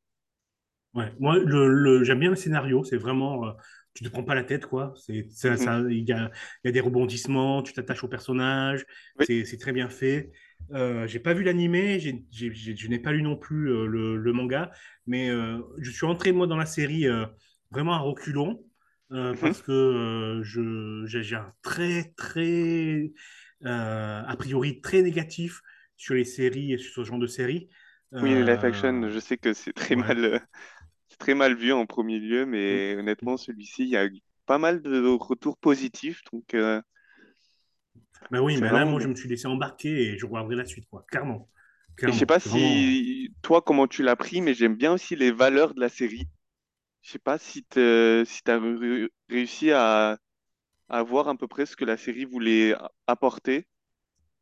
Ouais, 0.94 1.12
moi, 1.20 1.38
le, 1.38 1.68
le- 1.68 2.04
j'aime 2.04 2.18
bien 2.20 2.30
le 2.30 2.36
scénario. 2.36 2.82
C'est 2.84 2.96
vraiment, 2.96 3.46
euh, 3.46 3.52
tu 3.94 4.02
te 4.04 4.08
prends 4.08 4.24
pas 4.24 4.34
la 4.34 4.42
tête, 4.44 4.66
quoi. 4.66 4.92
C'est, 4.96 5.26
ça, 5.30 5.56
ça- 5.56 5.80
il 5.88 6.08
y 6.08 6.12
a, 6.12 6.30
y 6.64 6.68
a 6.68 6.72
des 6.72 6.80
rebondissements, 6.80 7.62
tu 7.62 7.72
t'attaches 7.72 8.02
au 8.04 8.08
personnage. 8.08 8.84
C'est, 9.18 9.44
c'est 9.44 9.56
très 9.58 9.72
bien 9.72 9.88
fait. 9.88 10.30
Euh, 10.72 11.06
j'ai 11.06 11.20
pas 11.20 11.32
vu 11.34 11.42
l'animé, 11.44 12.00
je 12.00 12.88
n'ai 12.88 12.98
pas 12.98 13.12
lu 13.12 13.22
non 13.22 13.36
plus 13.36 13.70
euh, 13.72 13.86
le, 13.86 14.16
le 14.16 14.32
manga, 14.32 14.70
mais 15.06 15.30
euh, 15.30 15.58
je 15.78 15.90
suis 15.90 16.06
entré 16.06 16.32
moi 16.32 16.46
dans 16.46 16.56
la 16.56 16.66
série 16.66 17.06
euh, 17.08 17.26
vraiment 17.70 17.94
à 17.94 17.98
reculons 17.98 18.62
euh, 19.12 19.34
parce 19.34 19.62
que 19.62 20.40
je, 20.44 21.04
j'ai, 21.06 21.34
un 21.36 21.52
très 21.62 22.12
très 22.16 23.12
a 23.64 24.34
priori 24.38 24.80
très 24.80 25.02
négatif 25.02 25.60
sur 25.96 26.14
les 26.14 26.24
séries 26.24 26.72
et 26.72 26.78
sur 26.78 26.92
ce 26.94 27.04
genre 27.04 27.18
de 27.18 27.26
séries. 27.26 27.68
Oui, 28.20 28.34
les 28.34 28.44
live 28.44 28.64
action, 28.64 28.92
Euh, 28.94 29.10
je 29.10 29.18
sais 29.18 29.36
que 29.38 29.52
c'est 29.54 29.72
très 29.72 29.96
ouais. 29.96 29.96
mal, 29.96 30.46
très 31.20 31.34
mal 31.34 31.54
vu 31.54 31.72
en 31.72 31.86
premier 31.86 32.18
lieu, 32.18 32.46
mais 32.46 32.96
honnêtement, 32.98 33.36
celui-ci, 33.36 33.84
il 33.84 33.90
y 33.90 33.96
a 33.96 34.06
eu 34.06 34.18
pas 34.46 34.58
mal 34.58 34.82
de 34.82 35.06
retours 35.06 35.56
positifs, 35.56 36.22
donc 36.32 36.54
euh, 36.54 36.82
Ben 38.32 38.40
oui, 38.40 38.58
mais 38.60 38.72
là, 38.72 38.84
moi, 38.84 38.98
je 39.00 39.06
me 39.06 39.14
suis 39.14 39.28
laissé 39.28 39.46
embarquer 39.46 39.88
et 39.88 40.18
je 40.18 40.26
regarderai 40.26 40.56
la 40.56 40.64
suite, 40.64 40.86
quoi. 40.90 41.04
Clairement. 41.08 41.48
Et 41.48 41.92
je 41.92 41.96
Clairement. 41.96 42.18
sais 42.18 42.26
pas 42.26 42.38
vraiment- 42.38 42.58
si 42.58 43.32
toi, 43.42 43.62
comment 43.62 43.86
tu 43.86 44.02
l'as 44.02 44.16
pris, 44.16 44.40
mais 44.40 44.54
j'aime 44.54 44.74
bien 44.74 44.92
aussi 44.92 45.14
les 45.14 45.30
valeurs 45.30 45.74
de 45.74 45.80
la 45.80 45.88
série. 45.88 46.26
Je 47.02 47.12
sais 47.12 47.18
pas 47.18 47.38
si 47.38 47.64
tu 47.64 47.80
si 48.26 48.42
re- 48.46 49.08
réussi 49.28 49.70
à, 49.72 50.18
à 50.88 51.02
voir 51.02 51.28
à 51.28 51.36
peu 51.36 51.46
près 51.46 51.66
ce 51.66 51.76
que 51.76 51.84
la 51.84 51.96
série 51.96 52.24
voulait 52.24 52.74
apporter. 53.06 53.66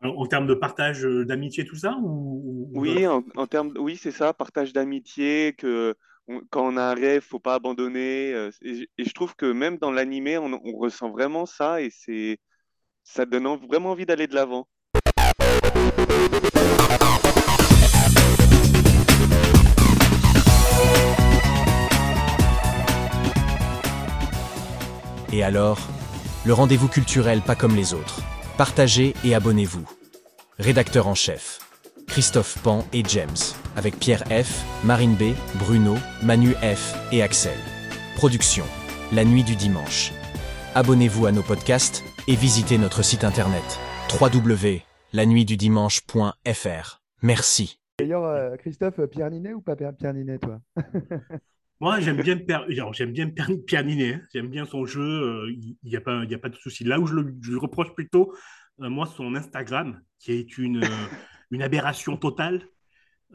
En, 0.02 0.26
termes 0.26 0.46
de 0.46 0.54
partage 0.54 1.04
euh, 1.04 1.24
d'amitié, 1.24 1.64
tout 1.64 1.76
ça, 1.76 1.96
ou, 2.00 2.06
ou- 2.06 2.70
ou 2.72 2.80
Oui, 2.80 3.06
en 3.06 3.46
termes, 3.46 3.72
oui, 3.78 3.96
c'est 3.96 4.12
ça, 4.12 4.32
partage 4.32 4.72
d'amitié, 4.72 5.54
que 5.58 5.96
quand 6.50 6.66
on 6.66 6.76
a 6.76 6.82
un 6.82 6.94
rêve, 6.94 7.22
faut 7.22 7.38
pas 7.38 7.54
abandonner. 7.54 8.32
euh, 8.32 8.50
et, 8.62 8.88
je 8.98 9.12
trouve 9.12 9.34
que 9.34 9.46
même 9.46 9.78
dans 9.78 9.90
l'animé, 9.90 10.38
on, 10.38 10.50
ressent 10.78 11.10
vraiment 11.10 11.46
ça 11.46 11.80
et 11.82 11.90
c'est, 11.90 12.38
ça 13.04 13.26
donne 13.26 13.46
en- 13.46 13.56
vraiment 13.56 13.90
envie 13.92 14.06
d'aller 14.06 14.26
de 14.26 14.34
l'avant. 14.34 14.68
Et 25.32 25.42
alors, 25.42 25.78
le 26.46 26.52
rendez-vous 26.52 26.88
culturel 26.88 27.42
pas 27.42 27.54
comme 27.54 27.76
les 27.76 27.92
autres. 27.92 28.22
Partagez 28.56 29.14
et 29.24 29.34
abonnez-vous. 29.34 29.84
Rédacteur 30.58 31.06
en 31.06 31.14
chef. 31.14 31.67
Christophe 32.08 32.58
Pan 32.62 32.84
et 32.92 33.02
James, 33.08 33.36
avec 33.76 33.98
Pierre 33.98 34.24
F, 34.28 34.64
Marine 34.84 35.14
B, 35.14 35.32
Bruno, 35.58 35.94
Manu 36.22 36.52
F 36.54 36.94
et 37.12 37.22
Axel. 37.22 37.56
Production. 38.16 38.64
La 39.12 39.24
nuit 39.24 39.44
du 39.44 39.54
dimanche. 39.56 40.12
Abonnez-vous 40.74 41.26
à 41.26 41.32
nos 41.32 41.42
podcasts 41.42 42.02
et 42.26 42.34
visitez 42.34 42.76
notre 42.78 43.02
site 43.02 43.24
internet 43.24 43.62
www.lanuitdudimanche.fr. 44.20 47.02
Merci. 47.22 47.80
D'ailleurs, 47.98 48.24
euh, 48.24 48.56
Christophe, 48.56 49.00
Pierre 49.10 49.30
Ninet 49.30 49.54
ou 49.54 49.60
pas 49.60 49.76
Pierre 49.76 50.14
Ninet, 50.14 50.38
toi? 50.38 50.60
Moi, 51.80 52.00
j'aime 52.00 52.20
bien, 52.20 52.36
Per- 52.36 52.66
j'aime 52.92 53.12
bien 53.12 53.28
Per- 53.30 53.58
Pierre 53.66 53.84
Ninet, 53.84 54.14
hein. 54.14 54.20
J'aime 54.32 54.48
bien 54.48 54.64
son 54.66 54.84
jeu. 54.84 55.00
euh, 55.02 55.50
Il 55.52 55.76
n'y 55.84 55.96
a 55.96 56.00
pas, 56.00 56.22
il 56.24 56.30
y 56.30 56.34
a 56.34 56.38
pas 56.38 56.48
de 56.48 56.56
souci. 56.56 56.84
Là 56.84 56.98
où 57.00 57.06
je, 57.06 57.14
le, 57.14 57.34
je 57.40 57.56
reproche 57.56 57.94
plutôt, 57.94 58.34
euh, 58.80 58.88
moi, 58.88 59.06
son 59.06 59.34
Instagram, 59.34 60.00
qui 60.18 60.32
est 60.32 60.58
une, 60.58 60.84
euh, 60.84 61.06
une 61.50 61.62
aberration 61.62 62.16
totale. 62.16 62.62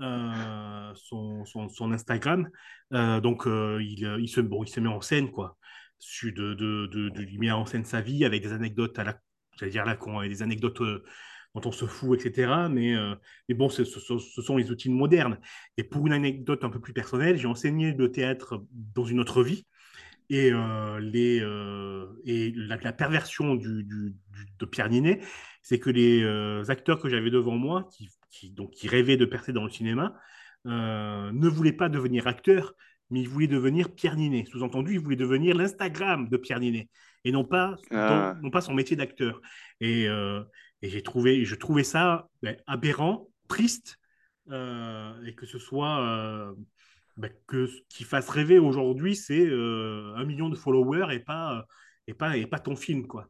euh, 0.02 0.92
son, 0.96 1.46
son, 1.46 1.70
son 1.70 1.92
Instagram. 1.92 2.50
Euh, 2.94 3.20
donc, 3.22 3.48
euh, 3.48 3.80
il, 3.82 4.00
il, 4.22 4.28
se, 4.28 4.42
bon, 4.42 4.64
il 4.64 4.68
se 4.70 4.80
met 4.80 4.90
en 4.90 5.02
scène, 5.02 5.32
quoi. 5.32 5.58
De, 6.24 6.32
de, 6.32 6.88
de, 6.88 7.10
de- 7.10 7.24
il 7.24 7.40
met 7.40 7.52
en 7.52 7.66
scène 7.66 7.86
sa 7.86 8.02
vie 8.02 8.26
avec 8.26 8.42
des 8.44 8.52
anecdotes 8.54 8.98
à 9.00 9.04
la, 9.06 9.20
j'allais 9.58 9.72
dire 9.72 9.86
là, 9.86 9.98
des 10.28 10.42
anecdotes 10.42 10.82
dont 11.56 11.62
on 11.66 11.72
se 11.72 11.86
fout, 11.86 12.20
etc. 12.20 12.68
Mais, 12.70 12.96
mais 13.48 13.56
bon, 13.56 13.70
ce, 13.70 13.84
ce- 13.86 14.18
ce 14.18 14.42
sont 14.42 14.58
les 14.58 14.72
outils 14.72 14.90
modernes. 14.90 15.40
Et 15.78 15.84
pour 15.84 16.06
une 16.08 16.14
anecdote 16.14 16.64
un 16.64 16.70
peu 16.70 16.82
plus 16.82 16.94
personnelle, 16.94 17.38
j'ai 17.38 17.48
enseigné 17.48 17.94
le 17.94 18.12
théâtre 18.12 18.66
dans 18.72 19.06
une 19.06 19.20
autre 19.20 19.44
vie. 19.44 19.66
Et, 20.30 20.52
les, 21.00 21.44
et 22.26 22.52
la, 22.56 22.94
perversion 22.94 23.56
du- 23.56 24.16
de 24.60 24.66
Pierre 24.66 24.90
Ninet, 24.90 25.20
c'est 25.64 25.80
que 25.80 25.90
les 25.90 26.22
euh, 26.22 26.64
acteurs 26.70 27.00
que 27.02 27.10
j'avais 27.10 27.32
devant 27.32 27.56
moi, 27.58 27.88
qui, 27.92 28.10
qui- 28.30 28.52
donc, 28.52 28.70
qui 28.72 28.88
rêvaient 28.88 29.18
de 29.18 29.26
percer 29.26 29.52
dans 29.54 29.64
le 29.64 29.70
cinéma, 29.72 30.16
euh, 30.68 31.32
ne 31.32 31.48
voulaient 31.48 31.74
pas 31.74 31.90
devenir 31.90 32.28
acteurs, 32.28 32.74
mais 33.10 33.22
ils 33.22 33.28
voulaient 33.30 33.48
devenir 33.48 33.94
Pierre 33.96 34.16
Ninet. 34.16 34.46
Sous-entendu, 34.46 34.94
ils 34.94 35.00
voulaient 35.00 35.16
devenir 35.16 35.56
l'Instagram 35.58 36.30
de 36.30 36.38
Pierre 36.38 36.60
Ninet, 36.60 36.88
et 37.26 37.32
non 37.32 37.44
pas, 37.44 37.76
Ah. 37.92 38.34
non, 38.36 38.44
non 38.44 38.50
pas 38.52 38.62
son 38.62 38.74
métier 38.76 38.96
d'acteur. 38.96 39.42
Et, 39.80 40.08
euh, 40.08 40.44
et 40.82 40.90
j'ai 40.90 41.02
trouvé, 41.02 41.44
je 41.46 41.56
trouvais 41.56 41.84
ça 41.84 42.28
ben, 42.44 42.56
aberrant, 42.68 43.28
triste, 43.48 43.98
et 44.52 45.34
que 45.36 45.46
ce 45.46 45.58
soit 45.58 46.54
ben, 47.16 47.32
que 47.48 47.68
ce 47.68 47.80
qui 47.90 48.04
fasse 48.04 48.28
rêver 48.30 48.60
aujourd'hui, 48.60 49.16
c'est 49.16 49.46
euh, 49.46 50.14
un 50.18 50.26
million 50.26 50.50
de 50.50 50.56
followers 50.56 51.14
et 51.14 51.20
pas, 51.20 51.66
et 52.08 52.14
pas, 52.14 52.36
et 52.38 52.46
pas 52.48 52.60
ton 52.60 52.76
film, 52.76 53.08
quoi. 53.08 53.30